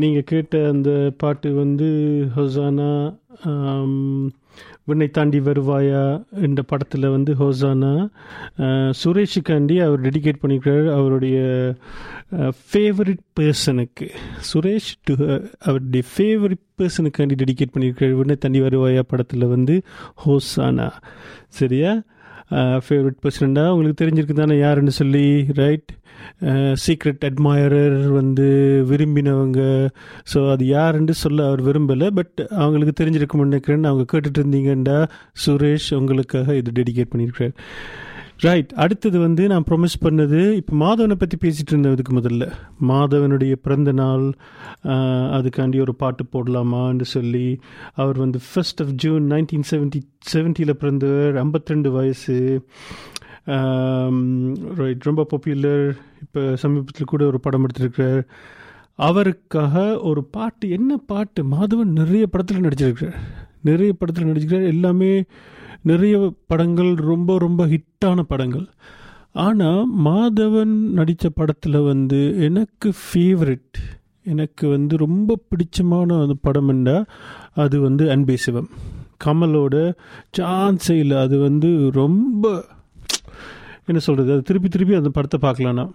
[0.00, 1.88] நீங்கள் கேட்ட அந்த பாட்டு வந்து
[2.36, 2.88] ஹொசானா
[3.42, 4.30] உன்னை
[4.88, 6.02] விண்ணை தாண்டி வருவாயா
[6.46, 7.92] என்ற படத்தில் வந்து ஹோசானா
[9.02, 11.38] சுரேஷுக்காண்டி அவர் டெடிகேட் பண்ணியிருக்கிறார் அவருடைய
[12.72, 14.08] ஃபேவரட் பர்சனுக்கு
[14.52, 15.14] சுரேஷ் டு
[15.58, 19.76] அவருடைய ஃபேவரட் பர்சனுக்காண்டி டெடிகேட் பண்ணியிருக்கிறார் விண்ணை தாண்டி வருவாயா படத்தில் வந்து
[20.24, 20.88] ஹோசானா.
[21.60, 21.94] சரியா?
[22.84, 25.26] ஃபேவரட் பர்சன்டா உங்களுக்கு தெரிஞ்சிருக்கு தானே யாருன்னு சொல்லி
[25.60, 25.90] ரைட்
[26.84, 28.46] சீக்ரெட் அட்மயரர் வந்து
[28.90, 29.60] விரும்பினவங்க.
[30.32, 34.98] ஸோ அது யாருன்னு சொல்ல அவர் விரும்பலை பட் அவங்களுக்கு தெரிஞ்சிருக்கும்னு நினைக்கிறேன்னு அவங்க கேட்டுட்டு இருந்தீங்கண்டா
[35.46, 37.56] சுரேஷ் உங்களுக்காக இது டெடிகேட் பண்ணியிருக்கிறார்.
[38.44, 42.44] ரைட் அடுத்தது வந்து நான் ப்ரொமிஸ் பண்ணது இப்போ மாதவனை பற்றி பேசிகிட்டு இருந்தேன் இதுக்கு முதல்ல.
[42.90, 44.24] மாதவனுடைய பிறந்த நாள்
[45.36, 47.46] அதுக்காண்டி ஒரு பாட்டு போடலாமான்னு சொல்லி
[48.02, 50.00] அவர் வந்து first of June nineteen seventy
[50.32, 52.36] செவன்ட்டியில் பிறந்தவர் 52 வயசு.
[54.82, 55.86] ரைட் ரொம்ப பாப்புலர்
[56.24, 58.22] இப்போ சமீபத்தில் கூட ஒரு படம் எடுத்திருக்கிறார்.
[59.08, 61.40] அவருக்காக ஒரு பாட்டு என்ன பாட்டு?
[61.56, 63.18] மாதவன் நிறைய படத்தில் நடிச்சிருக்கிறார்.
[63.70, 64.70] நிறைய படத்தில் நடிச்சிருக்கிறார்.
[64.74, 65.12] எல்லாமே
[65.90, 66.16] நிறைய
[66.50, 68.66] படங்கள் ரொம்ப ரொம்ப ஹிட்டான படங்கள்.
[69.44, 73.78] ஆனால் மாதவன் நடித்த படத்தில் வந்து எனக்கு ஃபேவரட்
[74.32, 76.96] எனக்கு வந்து ரொம்ப பிடிச்சமான அந்த படம்னா
[77.64, 78.68] அது வந்து அன்பே சிவம்.
[79.24, 79.76] கமலோட
[80.38, 81.16] சான்ஸே இல்லை.
[81.26, 81.70] அது வந்து
[82.00, 82.44] ரொம்ப
[83.88, 85.86] என்ன சொல்கிறது அது திருப்பி திருப்பி அந்த படத்தை பார்க்கலான்னா.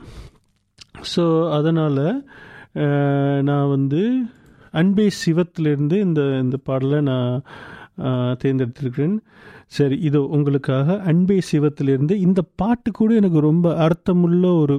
[1.14, 1.24] ஸோ
[1.58, 2.04] அதனால்
[3.50, 4.02] நான் வந்து
[4.80, 7.36] அன்பே சிவத்திலேருந்து இந்த இந்த பாடலை நான்
[8.41, 9.18] தேர்ந்தெடுத்திருக்கிறேன்.
[9.78, 14.78] சரி இதோ உங்களுக்காக அன்பே சிவத்திலிருந்து இந்த பாட்டு கூட எனக்கு ரொம்ப அர்த்தமுள்ள ஒரு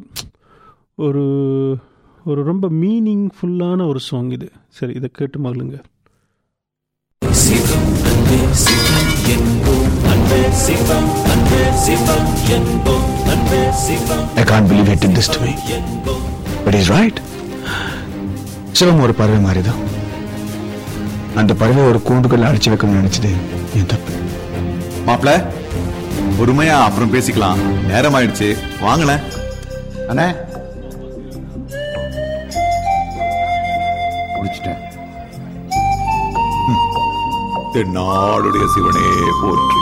[1.06, 1.24] ஒரு
[2.30, 4.48] ஒரு ரொம்ப மீனிங்ஃபுல்லான ஒரு சாங் இது.
[4.78, 5.78] சரி இதை கேட்டு மகளுங்க
[7.42, 9.86] சிவம் அன்பே சிவம் என்போம்.
[10.12, 13.06] அன்பே சிவம் அன்பே சிவம் என்போம்.
[13.34, 15.52] அன்பே சிவம் I can't believe he did this to me.
[16.64, 17.18] But he's right.
[18.78, 19.80] சிவம் ஒரு பறவை மாதிரி தான்
[21.38, 23.30] அந்த பறவை ஒரு கூண்டுக்குள்ள அடிச்சு வைக்கணும்னு நினைச்சது.
[23.74, 24.12] என் தப்பு.
[25.06, 25.46] மாப்பிள
[26.38, 27.56] பொறுமையா அப்புறம் பேசிக்கலாம்.
[27.86, 29.20] நேரம் ஆயிடுச்சு வாங்களேன்
[30.08, 30.46] அண்ணே
[37.74, 39.08] தென்னாடுடைய சிவனே
[39.42, 39.76] போற்றி.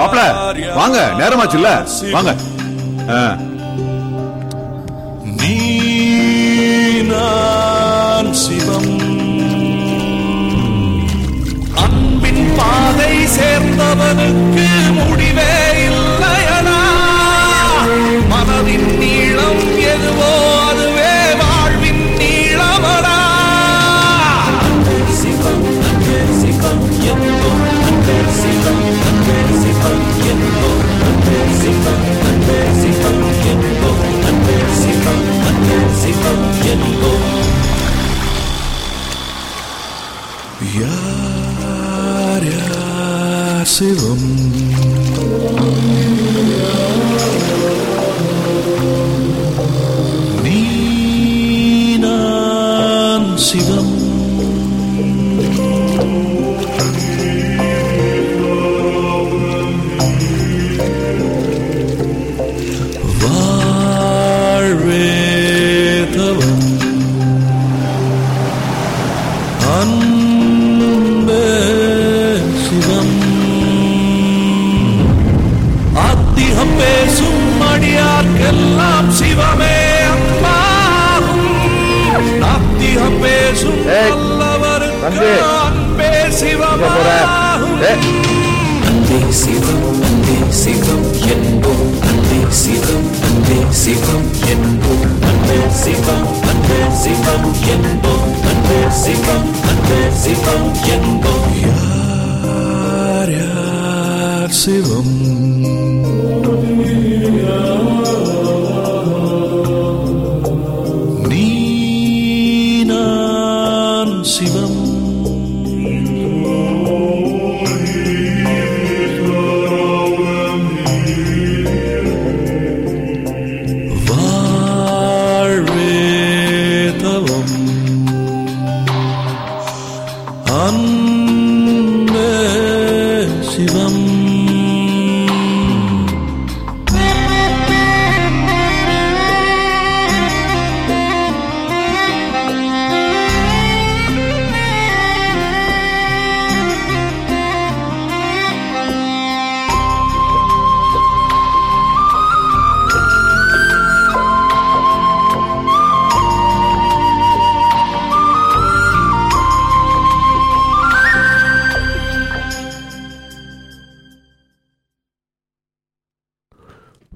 [0.00, 0.20] மாப்பிள
[0.74, 1.10] வாங்க.
[1.18, 1.88] நேரமாச்சுல்ல.
[2.10, 2.34] வாங்க.
[3.08, 3.36] ஆ.
[5.40, 5.52] நீ
[8.36, 8.88] சிவம்.
[11.82, 14.64] அன்பின் பாதை சேர்ந்தவனுக்கு
[14.98, 15.52] முடிவே
[15.86, 16.78] இல்லையனா
[18.30, 19.62] மனதின் நீளம்
[19.92, 20.30] எதுவோ
[20.62, 21.12] அதுவே
[21.42, 23.16] வாழ்வின் நீளமனா
[25.20, 26.82] சிவம் அன்பே சிவம்
[27.12, 30.70] எந்தோ அன்பே சிவம் அன்பே சிவம் எந்தோ
[31.02, 33.22] அன்பே சிவம் அன்பே சிவம்
[33.52, 33.92] எந்தோ
[34.24, 36.44] அன்பே சிவம் அன்பே சிவம்
[43.74, 44.26] சிவம்
[50.44, 50.58] நீ
[51.96, 53.83] நான் சிவம்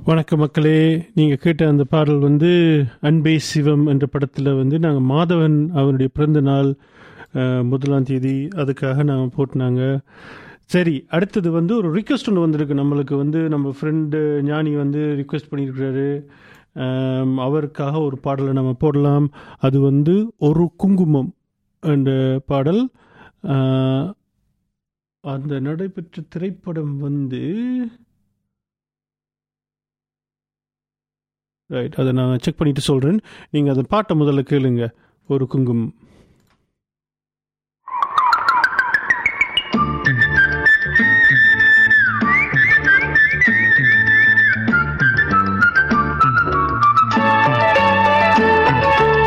[0.07, 0.81] வணக்க மக்களே
[1.15, 2.51] நீங்கள் கேட்ட அந்த பாடல் வந்து
[3.09, 6.69] அன்பே சிவம் என்ற படத்தில் வந்து நாங்கள் மாதவன் அவனுடைய பிறந்த நாள்
[7.71, 9.83] முதலாம் தேதி அதுக்காக நாங்கள் போட்டினாங்க.
[10.75, 12.81] சரி அடுத்தது வந்து ஒரு ரிக்வெஸ்ட் ஒன்று வந்திருக்கு.
[12.83, 14.21] நம்மளுக்கு வந்து நம்ம ஃப்ரெண்டு
[14.51, 16.09] ஞானி வந்து ரிக்வெஸ்ட் பண்ணியிருக்கிறாரு
[17.47, 19.29] அவருக்காக ஒரு பாடலை நம்ம போடலாம்.
[19.67, 20.17] அது வந்து
[20.49, 21.31] ஒரு குங்குமம்
[21.83, 22.11] என்ற
[22.47, 22.83] பாடல்.
[25.25, 27.43] அந்த நடைபெற்ற திரைப்படம் வந்து
[31.71, 34.89] ரைட் அதை நான் செக் பண்ணிட்டு சொல்கிறேன் நீங்கள் அந்த பாட்டை முதல்ல கேளுங்க.
[35.29, 35.95] ஒரு குங்குமம்.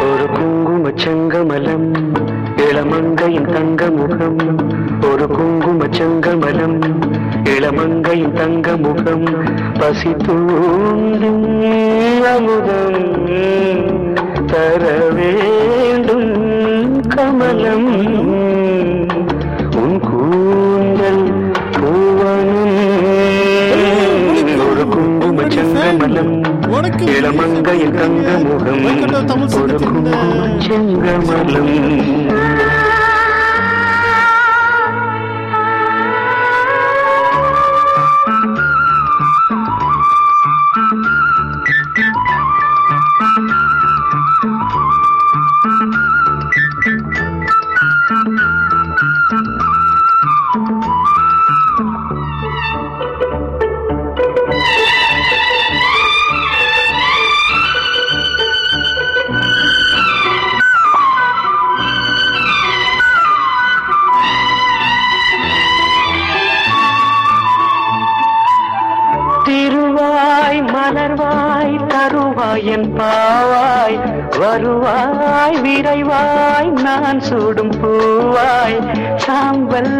[0.03, 0.27] ஒரு
[1.03, 1.87] செங்கமலம்
[2.69, 4.41] இளமங்கையின் தங்க முகம்
[5.11, 6.79] ஒரு குங்கும செங்கமலம்
[7.43, 9.25] இளமங்கை தங்க முகம்
[9.79, 11.45] பசி தூண்டும்
[12.31, 13.01] அமுதம்
[14.51, 14.83] தர
[15.15, 16.29] வேண்டும்
[17.15, 17.89] கமலம்.
[19.81, 21.25] உன் கூந்தல்
[21.77, 22.77] பூவனும்
[24.67, 26.33] ஒரு குங்கும செங்கமலம்
[27.17, 28.85] இளமங்கையில் தங்க முகம்
[29.61, 30.15] ஒரு குங்கும
[30.67, 31.73] செங்கமலம்.
[74.51, 78.77] வருவாய் விரைவாய் நான் சூடும் பூவாய்
[79.15, 79.93] சாம்பல்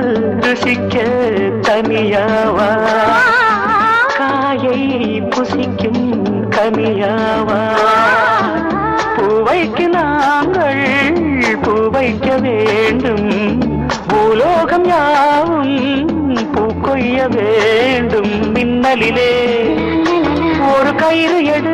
[0.43, 0.95] ருசிக்க
[1.67, 2.67] தனியாவா
[4.17, 4.81] காயை
[5.35, 6.03] புசிக்கும்
[6.55, 7.61] கனியாவா
[9.17, 10.83] பூவைக்கு நாங்கள்
[11.65, 13.29] பூவைக்க வேண்டும்.
[14.07, 15.75] பூலோகம் யாவும்
[16.55, 18.33] பூக்கொய்ய வேண்டும்.
[18.53, 19.33] மின்னலிலே
[20.71, 21.70] ஒரு கயிறு எடு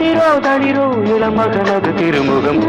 [0.00, 2.60] தூளியிடு கதிரோ தளிரோ இளமகனது திருமுகம்.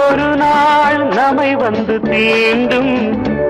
[0.00, 2.92] ஒரு நாள் நம்மை வந்து தீண்டும்.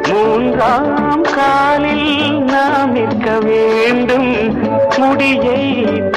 [0.08, 2.08] மூன்றாம் காலில்
[2.52, 4.30] நாம் நிற்க வேண்டும்.
[4.98, 5.62] முடியை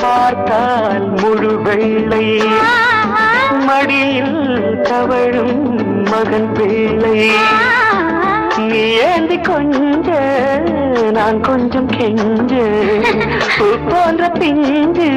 [0.01, 2.27] பார்த்தால் முழு வெள்ளை
[3.67, 4.37] மடியில்
[4.81, 5.59] தவழும்
[6.11, 7.19] மகன் பிள்ளை
[8.57, 10.07] நீ ஏந்தி கொஞ்ச
[11.17, 12.65] நான் கொஞ்சம் கெஞ்சு.
[13.89, 15.09] போன்ற பிஞ்சு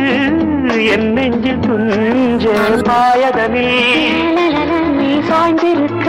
[0.93, 2.45] என் நெஞ்சில் துஞ்ச.
[2.89, 4.46] பாயதனில்
[5.29, 6.09] சாய்ந்திருக்க.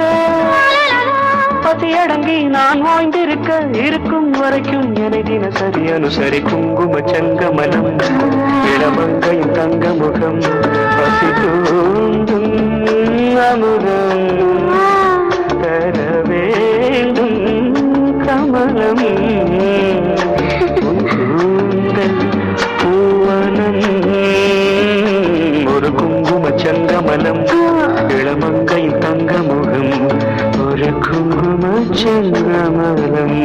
[1.64, 3.52] பசியடங்கி நான் வாய்ந்திருக்க
[3.86, 6.40] இருக்கும் வரைக்கும் என தினசரி அனுசரி.
[6.50, 7.90] குங்கும சங்கமலம்
[8.74, 10.40] இளமங்கையும் தங்க முகம்
[10.98, 12.54] பசி தூண்டும்
[13.48, 14.26] அமுதம்
[15.62, 15.98] தர
[16.30, 17.40] வேண்டும்
[18.26, 19.06] கமலம்.
[22.82, 23.84] பூவனம்
[25.76, 27.44] ஒரு குங்கும சங்கமலம்
[28.18, 29.94] இளமங்கையில் தங்க முகம்
[30.64, 31.64] ஒரு குங்கும
[32.00, 33.38] சங்கமலம்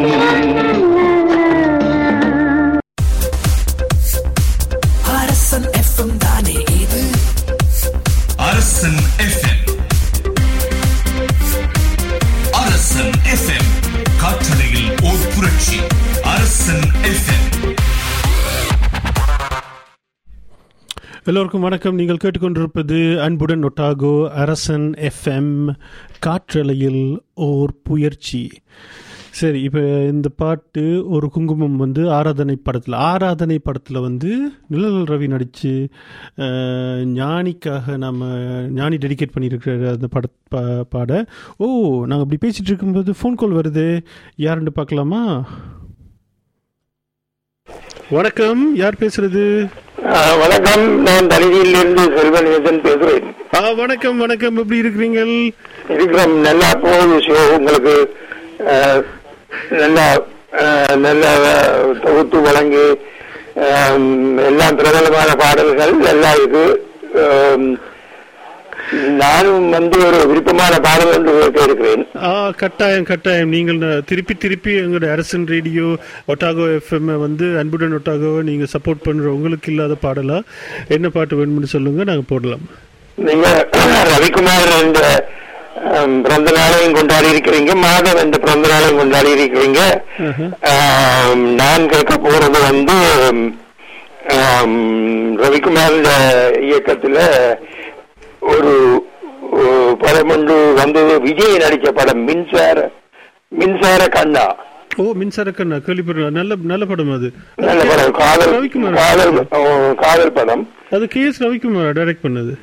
[21.33, 21.95] எல்லோருக்கும் வணக்கம்.
[21.95, 25.53] நீங்கள் கேட்டுக்கொண்டிருப்பது அன்புடன் ஒட்டாகோ அரசன் எஃப்எம்
[26.25, 27.05] காற்றலையில்
[27.45, 28.41] ஓர் புயற்சி.
[29.39, 29.83] சரி இப்போ
[30.15, 34.33] இந்த பாட்டு ஒரு குங்குமம் வந்து ஆராதனை படத்தில் ஆராதனை படத்தில் வந்து
[34.69, 35.73] நிழல் ரவி நடித்து
[37.21, 38.29] ஞானிக்காக நம்ம
[38.81, 40.63] ஞானி டெடிகேட் பண்ணியிருக்கிற அந்த பட பா
[40.97, 41.25] பாட.
[41.57, 41.67] ஓ
[42.07, 43.87] நாங்கள் அப்படி பேசிகிட்டு இருக்கும்போது ஃபோன் கால் வருது.
[44.47, 45.23] யாருன்னு பார்க்கலாமா?
[48.11, 48.63] வணக்கம்.
[48.83, 49.45] யார் பேசுறது?
[50.03, 50.85] வணக்கம்.
[51.03, 53.27] நான் தலிதியில் இருந்து செல்வநேசன் பேசுறேன்
[53.57, 54.57] ஆ வணக்கம் வணக்கம்.
[54.57, 55.33] எப்படி இருக்கிறீங்கள்?
[55.95, 56.35] இருக்கிறோம்.
[56.41, 57.95] நல்லா போகுது ஷோ உங்களுக்கு
[59.75, 60.07] நல்லா
[61.05, 61.25] நல்ல
[62.03, 62.87] தொகுத்து வழங்கி
[64.47, 65.95] எல்லாம் பிரபலமான பாடல்கள்
[66.43, 66.65] இது
[67.23, 67.67] அஹ்,
[69.19, 72.03] நானும் வந்து ஒரு விருப்பமான பாடல் என்று கேட்கிறேன்
[72.59, 73.51] கட்டாயம் கட்டாயம்.
[73.51, 73.81] நீங்கள்
[74.11, 75.87] திருப்பி திருப்பி எங்களோட அரசன் ரேடியோ
[76.29, 80.39] ஒட்டாகோ எஃப்எம் வந்து அன்புடன் ஒட்டாகோவை நீங்கள் சப்போர்ட் பண்ணுற உங்களுக்கு இல்லாத பாடலா?
[80.91, 82.65] என்ன பாட்டு வேணும்னு சொல்லுங்க நாங்கள் போடலாம்.
[83.19, 83.47] நீங்க
[84.13, 85.01] ரவிக்குமார் என்ற
[85.91, 89.81] அஹ், பிறந்த நாளையும் கொண்டாடி இருக்கிறீங்க மாதம் என்ற பிறந்த நாளையும் கொண்டாடி இருக்கிறீங்க
[91.61, 92.97] நான் கேட்க போறது வந்து
[95.43, 95.97] ரவிக்குமார்
[96.67, 97.19] இயக்கத்துல
[98.43, 98.73] ஒரு
[99.99, 101.21] படம் ஒன்று வந்தது.
[101.21, 102.91] விஜய் நடிச்ச படம் மின்சார
[103.49, 104.45] மின்சார கண்ணா.
[104.97, 105.77] ஓ மின்சார கண்ணா.
[105.77, 107.29] கேள்விப்படுறேன் நல்ல நல்ல படம் அது.
[107.57, 108.13] நல்ல படம்.
[108.13, 109.47] காதல் காதல்
[109.95, 110.69] காதல் படம்.
[110.91, 112.55] அது கே எஸ் ரவிக்குமார் டைரக்ட் பண்ணது?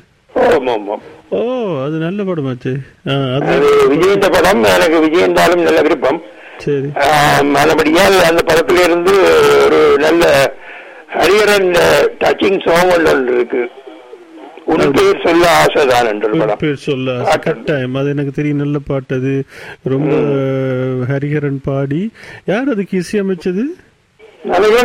[1.28, 1.40] ஓ
[1.84, 2.72] அது நல்ல படமாச்சு
[3.08, 3.54] ஆ, அது
[3.90, 4.64] விஜயந்த படம்.
[4.64, 6.22] எனக்கு விஜயந்தாலும் நல்ல விருப்பம்.
[6.58, 6.88] சரி.
[7.08, 9.12] ஆம், அதுபடியால் அந்த படத்துல இருந்து
[9.64, 10.24] ஒரு நல்ல
[11.14, 11.70] ஹரியரன்
[12.20, 13.62] டச்சிங் சாங் ஒன்று இருக்கு.
[14.72, 16.60] உன் பேர் சொல்ல ஆசைதான் என்ற ஒரு படம்.
[16.62, 17.36] பேர் சொல்ல ஆசை.
[17.46, 17.94] கட்டாயம்.
[18.00, 18.62] அது எனக்கு தெரியும்.
[18.62, 19.34] நல்ல பாட்டு அது.
[19.92, 20.12] ரொம்ப
[21.12, 22.02] ஹரிஹரன் பாடி.
[22.52, 23.64] யார் அதுக்கு இசையமைச்சது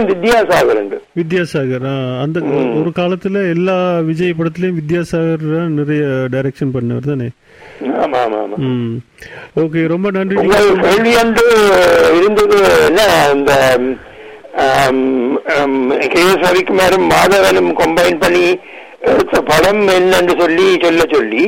[0.10, 0.80] வித்யாசாகர்
[1.20, 1.86] வித்யாசாகர்.
[2.24, 2.38] அந்த
[2.80, 3.76] ஒரு காலத்துல எல்லா
[4.10, 5.46] விஜய் படத்துலயும் வித்யாசாகர்
[5.80, 7.28] நிறைய டைரக்ஷன் பண்ணவர் தானே?
[9.64, 10.36] ஓகே ரொம்ப நன்றி.
[10.44, 11.48] உங்கள் கேள்வி என்று
[12.20, 12.58] இருந்தது
[12.88, 13.02] என்ன?
[13.36, 13.52] இந்த
[16.14, 18.46] கே எஸ் ரவிக்குமாரும் மாதவனும் கம்பைன் பண்ணி
[19.46, 21.44] படம் என்னன்னு சொல்லி சொல்ல சொல்லி.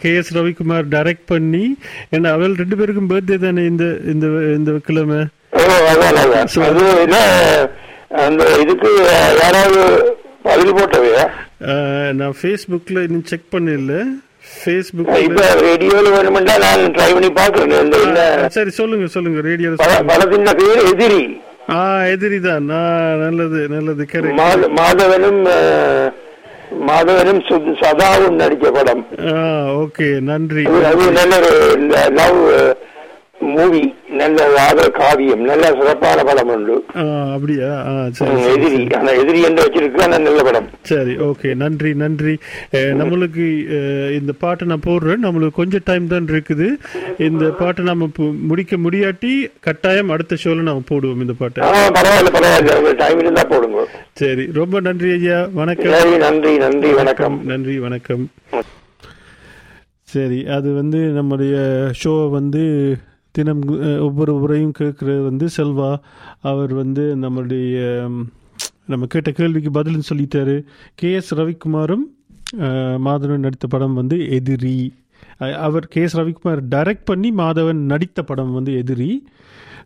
[0.00, 1.64] கே எஸ் ரவிக்குமார் டைரக்ட் பண்ணி
[2.12, 4.26] ஏன்னா அவள் ரெண்டு பேருக்கும் பர்த்டே தானே இந்த இந்த
[4.56, 5.20] இந்த கிழமை?
[6.62, 6.86] அது
[8.22, 8.90] அந்த இதுக்கு
[9.42, 9.82] யாராவது
[10.42, 11.24] பதில் போட்டவையா?
[12.12, 13.92] நான் ஃபேஸ்புக்கில் இன்னும் செக் பண்ணல.
[14.54, 20.82] ஃபேஸ்புக் இப்ப ரேடியோல வேணுமெண்டா நான் ட்ரை பண்ணி பாக்குறேன் சரி சொல்லுங்க சொல்லுங்க ரேடியோ பல- பலத்தின் பேர்
[20.86, 21.22] எதிரி.
[21.70, 22.64] ஆ எதிரி தான்
[23.20, 24.04] நல்லது நல்லது
[24.78, 25.40] மாதவனும்
[26.86, 29.06] சு- சதாவும் நடிச்ச படம்.
[29.68, 30.62] ஓகே நன்றி.
[30.62, 31.40] அது- நல்ல
[32.10, 32.76] லவ்
[33.56, 33.82] மூவி
[34.20, 36.74] நல்ல ராத காவியம் நல்ல சிறப்பான படம் உண்டு.
[37.34, 37.70] அப்படியா?
[38.54, 38.80] எதிரி.
[38.98, 40.66] ஆனா எதிரி என்று வச்சிருக்கு ஆனா நல்ல படம்.
[40.90, 42.34] சரி ஓகே நன்றி நன்றி.
[43.00, 43.46] நம்மளுக்கு
[44.18, 45.22] இந்த பாட்டை நான் போடுறேன்.
[45.26, 46.68] நம்மளுக்கு கொஞ்சம் டைம் தான் இருக்குது.
[47.28, 48.08] இந்த பாட்டை நம்ம
[48.50, 49.32] முடிக்க முடியாட்டி
[49.68, 51.60] கட்டாயம் அடுத்த ஷோல நம்ம போடுவோம் இந்த பாட்டை.
[51.98, 52.94] பரவாயில்ல பரவாயில்ல.
[53.04, 53.86] டைம் இருந்தா போடுங்க.
[54.22, 55.40] சரி ரொம்ப நன்றி ஐயா.
[55.60, 55.94] வணக்கம்.
[56.26, 58.24] நன்றி நன்றி வணக்கம் நன்றி வணக்கம்.
[60.14, 61.56] சரி அது வந்து நம்முடைய
[62.00, 62.62] ஷோ வந்து
[63.36, 63.62] தினம்
[64.06, 65.90] ஒவ்வொரு முறையும் கேட்குற வந்து செல்வா
[66.50, 67.76] அவர் வந்து நம்மளுடைய
[68.92, 70.56] நம்ம கேட்ட கேள்விக்கு பதில் சொல்லிட்டாரு.
[71.00, 72.04] கே எஸ் ரவிக்குமாரும்
[73.06, 74.78] மாதவன் நடித்த படம் வந்து எதிரி.
[75.66, 79.10] அவர் கே எஸ் ரவிக்குமார் டைரக்ட் பண்ணி மாதவன் நடித்த படம் வந்து எதிரி.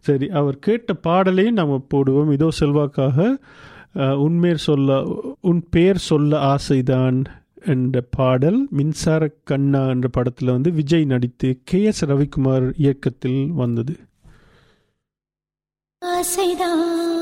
[0.06, 2.32] சரி அவர் கேட்ட பாடலையும் நம்ம போடுவோம்.
[2.36, 3.28] இதோ செல்வாக்காக
[4.24, 4.98] உன்மேர் சொல்ல
[5.48, 7.18] உன் பேர் சொல்ல ஆசைதான்.
[7.66, 13.96] என்ற பாடல் மின்சார கண்ணா என்ற படத்தில் வந்து விஜய் நடித்து கே எஸ் ரவிக்குமார் இயக்கத்தில் வந்தது.
[16.04, 17.15] ஆசைதான்.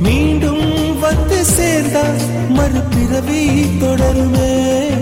[0.00, 4.93] மீண்டும் வந்து சேர்ந்தால் மறுபிறவி தொடருமே.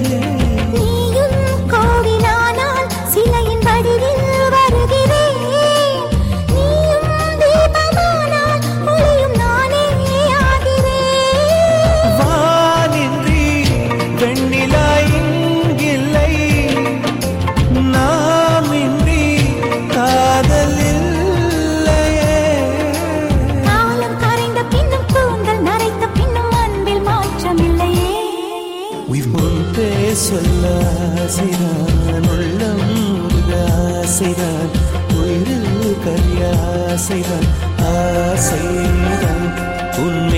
[36.92, 37.46] ஆசைதான்
[37.90, 39.44] ஆசைதான்
[39.98, 40.31] உன்மேல்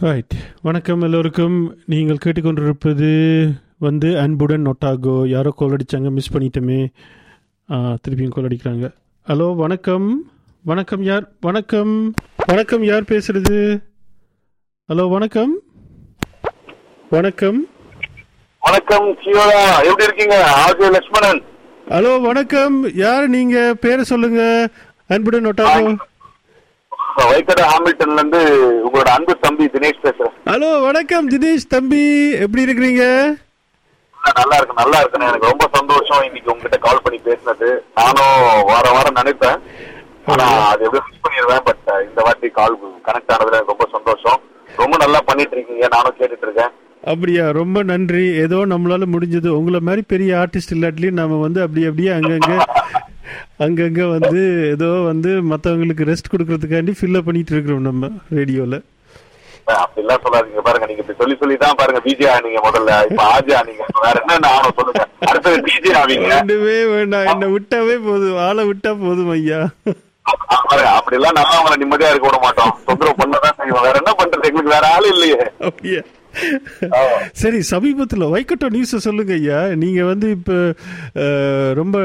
[0.00, 1.54] ரைட் வணக்கம் எல்லோருக்கும்.
[1.92, 3.08] நீங்கள் கேட்டுக்கொண்டிருப்பது
[3.84, 5.14] வந்து அன்புடன் நொட்டாகோ.
[5.28, 6.78] யாரோ கால் அடிச்சாங்க மிஸ் பண்ணிட்டோமே.
[8.02, 8.88] திருப்பியும் கால் அடிக்கிறாங்க.
[9.28, 10.06] ஹலோ வணக்கம்.
[10.70, 11.24] வணக்கம் யார்?
[11.46, 11.94] வணக்கம்.
[12.50, 13.56] வணக்கம் யார் பேசுறது?
[14.88, 15.54] ஹலோ வணக்கம்.
[17.16, 17.58] வணக்கம்.
[18.66, 19.08] வணக்கம்
[19.88, 20.38] எப்படி இருக்கீங்க?
[20.64, 21.42] ஆர்ஜே லட்சுமணன்
[21.94, 22.76] ஹலோ வணக்கம்.
[23.04, 23.74] யார் நீங்க?
[23.86, 24.42] பேரை சொல்லுங்க.
[25.14, 25.96] அன்புடன் நொட்டாகோ.
[27.30, 28.40] வைக்கடா ஹாமில்டன்ல இருந்து
[28.86, 30.34] உங்களோட அன்பு தம்பி தினேஷ் பேசுறேன்.
[30.52, 32.30] ஹலோ வணக்கம் தினேஷ் தம்பி.
[32.44, 33.04] எப்படி இருக்கிறீங்க?
[34.38, 37.68] நல்லா இருக்கு நல்லா இருக்குண்ணே எனக்கு ரொம்ப சந்தோஷம் இன்னைக்கு உங்ககிட்ட கால் பண்ணி பேசினது.
[37.94, 39.58] நானும் வார வாரம் நினைப்பேன்.
[40.32, 44.40] ஆனா அது எப்படி மிஸ் பண்ணிடுவேன் பட் இந்த வாட்டி கால் கனெக்ட் ஆனதுல ரொம்ப சந்தோஷம்.
[44.76, 46.72] ரொம்ப நல்லா பண்ணிட்டு இருக்கீங்க நானும் கேட்டுட்டு இருக்கேன்.
[47.12, 48.24] அப்படியா ரொம்ப நன்றி.
[48.44, 49.48] ஏதோ நம்மளால முடிஞ்சது.
[49.58, 52.52] உங்களை மாதிரி பெரிய ஆர்டிஸ்ட் இல்லாட்டிலையும் நாம வந்து அப்படி அப்படியே அங்கங்க
[53.64, 54.42] அங்கங்க வந்து
[54.74, 58.76] ஏதோ வந்து மத்தவங்களுக்கு ரெஸ்ட் கொடுக்கறதுக்காண்டி ஃபில்அப் பண்ணிட்டு இருக்கிறோம் நம்ம ரேடியோல
[59.80, 60.60] அப்படிலாம் சொல்லாதீங்க.
[60.66, 62.92] பாருங்க நீங்க இப்படி சொல்லி சொல்லி தான் பாருங்க பிஜே ஆனீங்க முதல்ல.
[63.08, 63.82] இப்ப ஆஜி ஆனீங்க.
[64.04, 65.02] வேற என்ன ஆனோம் சொல்லுங்க.
[65.30, 66.28] அடுத்தது பிஜே ஆவீங்க.
[66.34, 67.26] ரெண்டுமே வேண்டாம்.
[67.32, 68.38] என்ன விட்டாவே போதும்.
[68.46, 69.60] ஆளை விட்டா போதும் ஐயா.
[70.68, 72.72] பாருங்க அப்படி எல்லாம் நல்லா அவங்கள நிம்மதியா இருக்க விட மாட்டோம்.
[72.86, 73.84] தொந்தரவு பண்ணதான் செய்வோம்.
[73.88, 74.48] வேற என்ன பண்றது?
[74.50, 75.40] எங்களுக்கு வேற ஆள் இல்லையே.
[75.68, 76.02] அப்படியா?
[77.42, 79.60] சரி சமீபத்துல வைக்கட்டோ நியூஸ் சொல்லுங்க ஐயா.
[79.82, 80.52] நீங்க வந்து இப்ப
[81.80, 81.98] ரொம்ப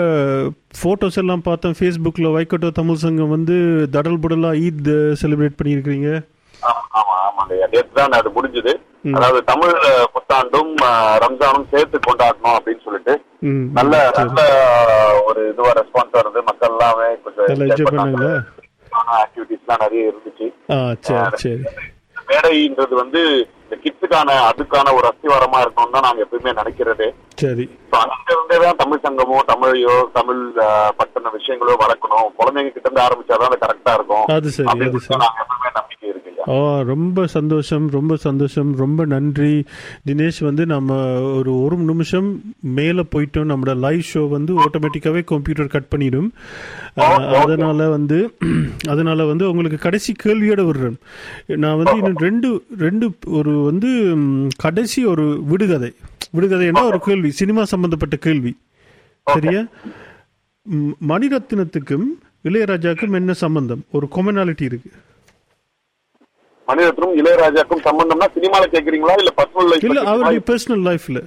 [0.82, 1.78] போட்டோஸ் எல்லாம் பார்த்தோம்.
[1.80, 3.58] ஃபேஸ்புக்ல வைக்கட்டோ தமிழ் சங்கம் வந்து
[3.96, 4.90] தடல் புடலா ஈத்
[5.22, 6.10] செலிப்ரேட் பண்ணியிருக்கிறீங்க.
[6.70, 8.74] ஆமா, ஆமா ஆமாங்க நேற்று தான் அது முடிஞ்சது.
[9.18, 9.74] அதாவது தமிழ்
[10.14, 10.74] புத்தாண்டும்
[11.24, 13.14] ரம்ஜானும் சேர்த்து கொண்டாடணும் அப்படின்னு சொல்லிட்டு
[13.78, 13.96] நல்ல.
[14.20, 14.42] நல்ல
[15.30, 16.42] ஒரு இதுவா ரெஸ்பான்ஸ் வருது.
[16.50, 17.50] மக்கள் எல்லாமே கொஞ்சம்?
[19.22, 20.48] ஆக்டிவிட்டிஸ் எல்லாம் நிறைய இருந்துச்சு.
[22.30, 23.22] மேடைன்றது வந்து
[23.74, 27.08] இந்த கிட்ஸுக்கான அதுக்கான ஒரு அஸ்திவாரமா இருக்கணும்னு தான் நாங்க எப்பயுமே நினைக்கிறதே.
[27.42, 27.64] சரி.
[28.00, 30.42] அங்க இருந்தே தான் தமிழ் சங்கமோ தமிழையோ தமிழ்
[31.00, 32.28] பற்றின விஷயங்களோ வளர்க்கணும்.
[32.40, 34.26] குழந்தைங்க கிட்ட இருந்து ஆரம்பிச்சாதான் அது கரெக்டா இருக்கும்.
[34.72, 35.24] அப்படின்னு.
[35.24, 36.08] நாங்க எப்பவுமே நம்பிக்கை
[36.48, 39.64] ஆ ரொம்ப சந்தோஷம் ரொம்ப சந்தோஷம் ரொம்ப நன்றி.
[40.08, 43.50] தினேஷ் வந்து நம்ம ஒரு ஒரு நிமிஷம் மேலே போயிட்டோம்.
[43.52, 46.34] நம்மளோட லைவ் ஷோ வந்து ஆட்டோமேட்டிக்காகவே கம்ப்யூட்டர் கட் பண்ணிடும்.
[46.96, 48.34] அதனால வந்து
[48.88, 51.58] அதனால வந்து உங்களுக்கு கடைசி கேள்வியோட விடுறேன்.
[51.58, 54.18] நான் வந்து இன்னும் ரெண்டு ரெண்டு ஒரு வந்து
[54.58, 55.94] கடைசி ஒரு விடுகதை.
[56.36, 57.32] விடுகதைன்னா ஒரு கேள்வி.
[57.32, 58.58] சினிமா சம்பந்தப்பட்ட கேள்வி.
[59.26, 59.66] சரியா?
[61.08, 62.06] மணிரத்னத்துக்கும்
[62.44, 63.84] இளையராஜாக்கும் என்ன சம்பந்தம்?
[63.92, 64.92] ஒரு கொமனாலிட்டி இருக்கு.
[66.68, 69.16] மணிரத்னம் இளையராஜாக்கும் சம்பந்தம்னா சினிமால கேக்குறீங்களா?
[69.22, 71.20] இல்ல பர்சனல் இல்ல லைஃப் அவருடைய பர்சனல் லைஃப்ல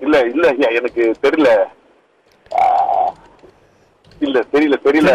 [0.00, 1.50] இல்ல இல்ல ஐயா எனக்கு தெரியல.
[4.20, 5.12] இல்ல தெரியல தெரியல?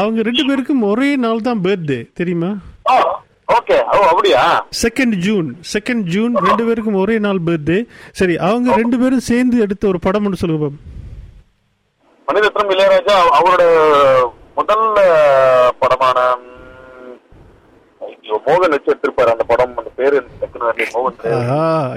[0.00, 2.50] அவங்க ரெண்டு பேருக்கும் ஒரே நாள் தான் பர்த்டே தெரியுமா?
[3.48, 3.76] ஓகே.
[3.94, 4.42] ஓ அப்படியா?
[4.82, 7.78] செகண்ட் ஜூன் செகண்ட் ஜூன் ரெண்டு பேருக்கும் ஒரே நாள் பர்த்டே
[8.20, 10.68] சரி அவங்க ரெண்டு பேரும் சேர்ந்து எடுத்த ஒரு படம் சொல்லுங்க.
[12.28, 13.62] மணிரத்னம் இளையராஜா அவரோட
[14.54, 14.86] முதல்
[15.78, 16.18] படமான
[18.46, 20.16] மோகன் வச்சு எடுத்திருப்பாரு அந்த படம் அந்த பேரு
[20.96, 21.38] மோகன்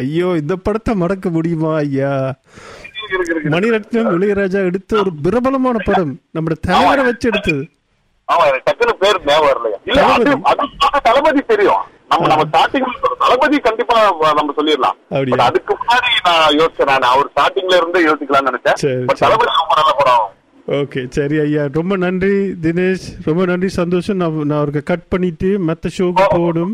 [0.02, 2.12] ஐயோ இந்த படத்தை மறக்க முடியுமா ஐயா?
[3.54, 6.14] மணிரத்னம் இளையராஜா எடுத்த ஒரு பிரபலமான படம்.
[6.32, 7.64] நம்ம தலைவரை வச்சு எடுத்தது.
[8.30, 9.78] ஆமா எனக்கு டக்குனு பேர் ஞாபகம் வரலையா?
[9.86, 11.84] இல்ல அது அது அது தளபதி தெரியும்.
[12.12, 12.88] நம்ம நம்ம ஸ்டார்டிங்
[13.24, 13.98] தளபதி கண்டிப்பா
[14.40, 14.98] நம்ம சொல்லிடலாம்.
[15.48, 17.10] அதுக்கு முன்னாடி நான் யோசிச்சேன் நான்.
[17.14, 18.78] அவர் ஸ்டார்டிங்ல இருந்தே யோசிக்கலாம்னு நினைச்சேன்.
[19.24, 20.28] தளபதி ரொம்ப நல்ல படம்.
[20.80, 21.64] ஓகே சரி ஐயா.
[21.78, 22.34] ரொம்ப நன்றி
[22.66, 23.08] தினேஷ்.
[23.28, 24.20] ரொம்ப நன்றி சந்தோஷம்.
[24.24, 26.74] நான் நான் அவருக்கு கட் பண்ணிட்டு மற்ற ஷோக்கு போடும்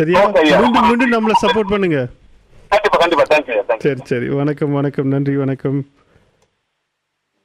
[0.00, 0.20] சரியா.
[0.60, 2.00] மீண்டும் மீண்டும் நம்மளை சப்போர்ட் பண்ணுங்க.
[3.84, 4.28] சரி சரி.
[4.40, 5.08] வணக்கம் வணக்கம்.
[5.14, 5.78] நன்றி வணக்கம்.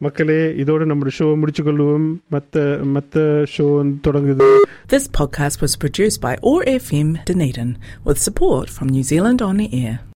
[0.00, 3.20] மக்களே இதோட நம்மளோட ஷோ முடிச்சுக்கொள்வோம் மற்ற மற்ற
[3.56, 3.66] ஷோ
[4.06, 4.48] தொடங்குது
[4.88, 7.70] This podcast was produced by ORFM Dunedin
[8.06, 9.94] with support from New Zealand On the Air.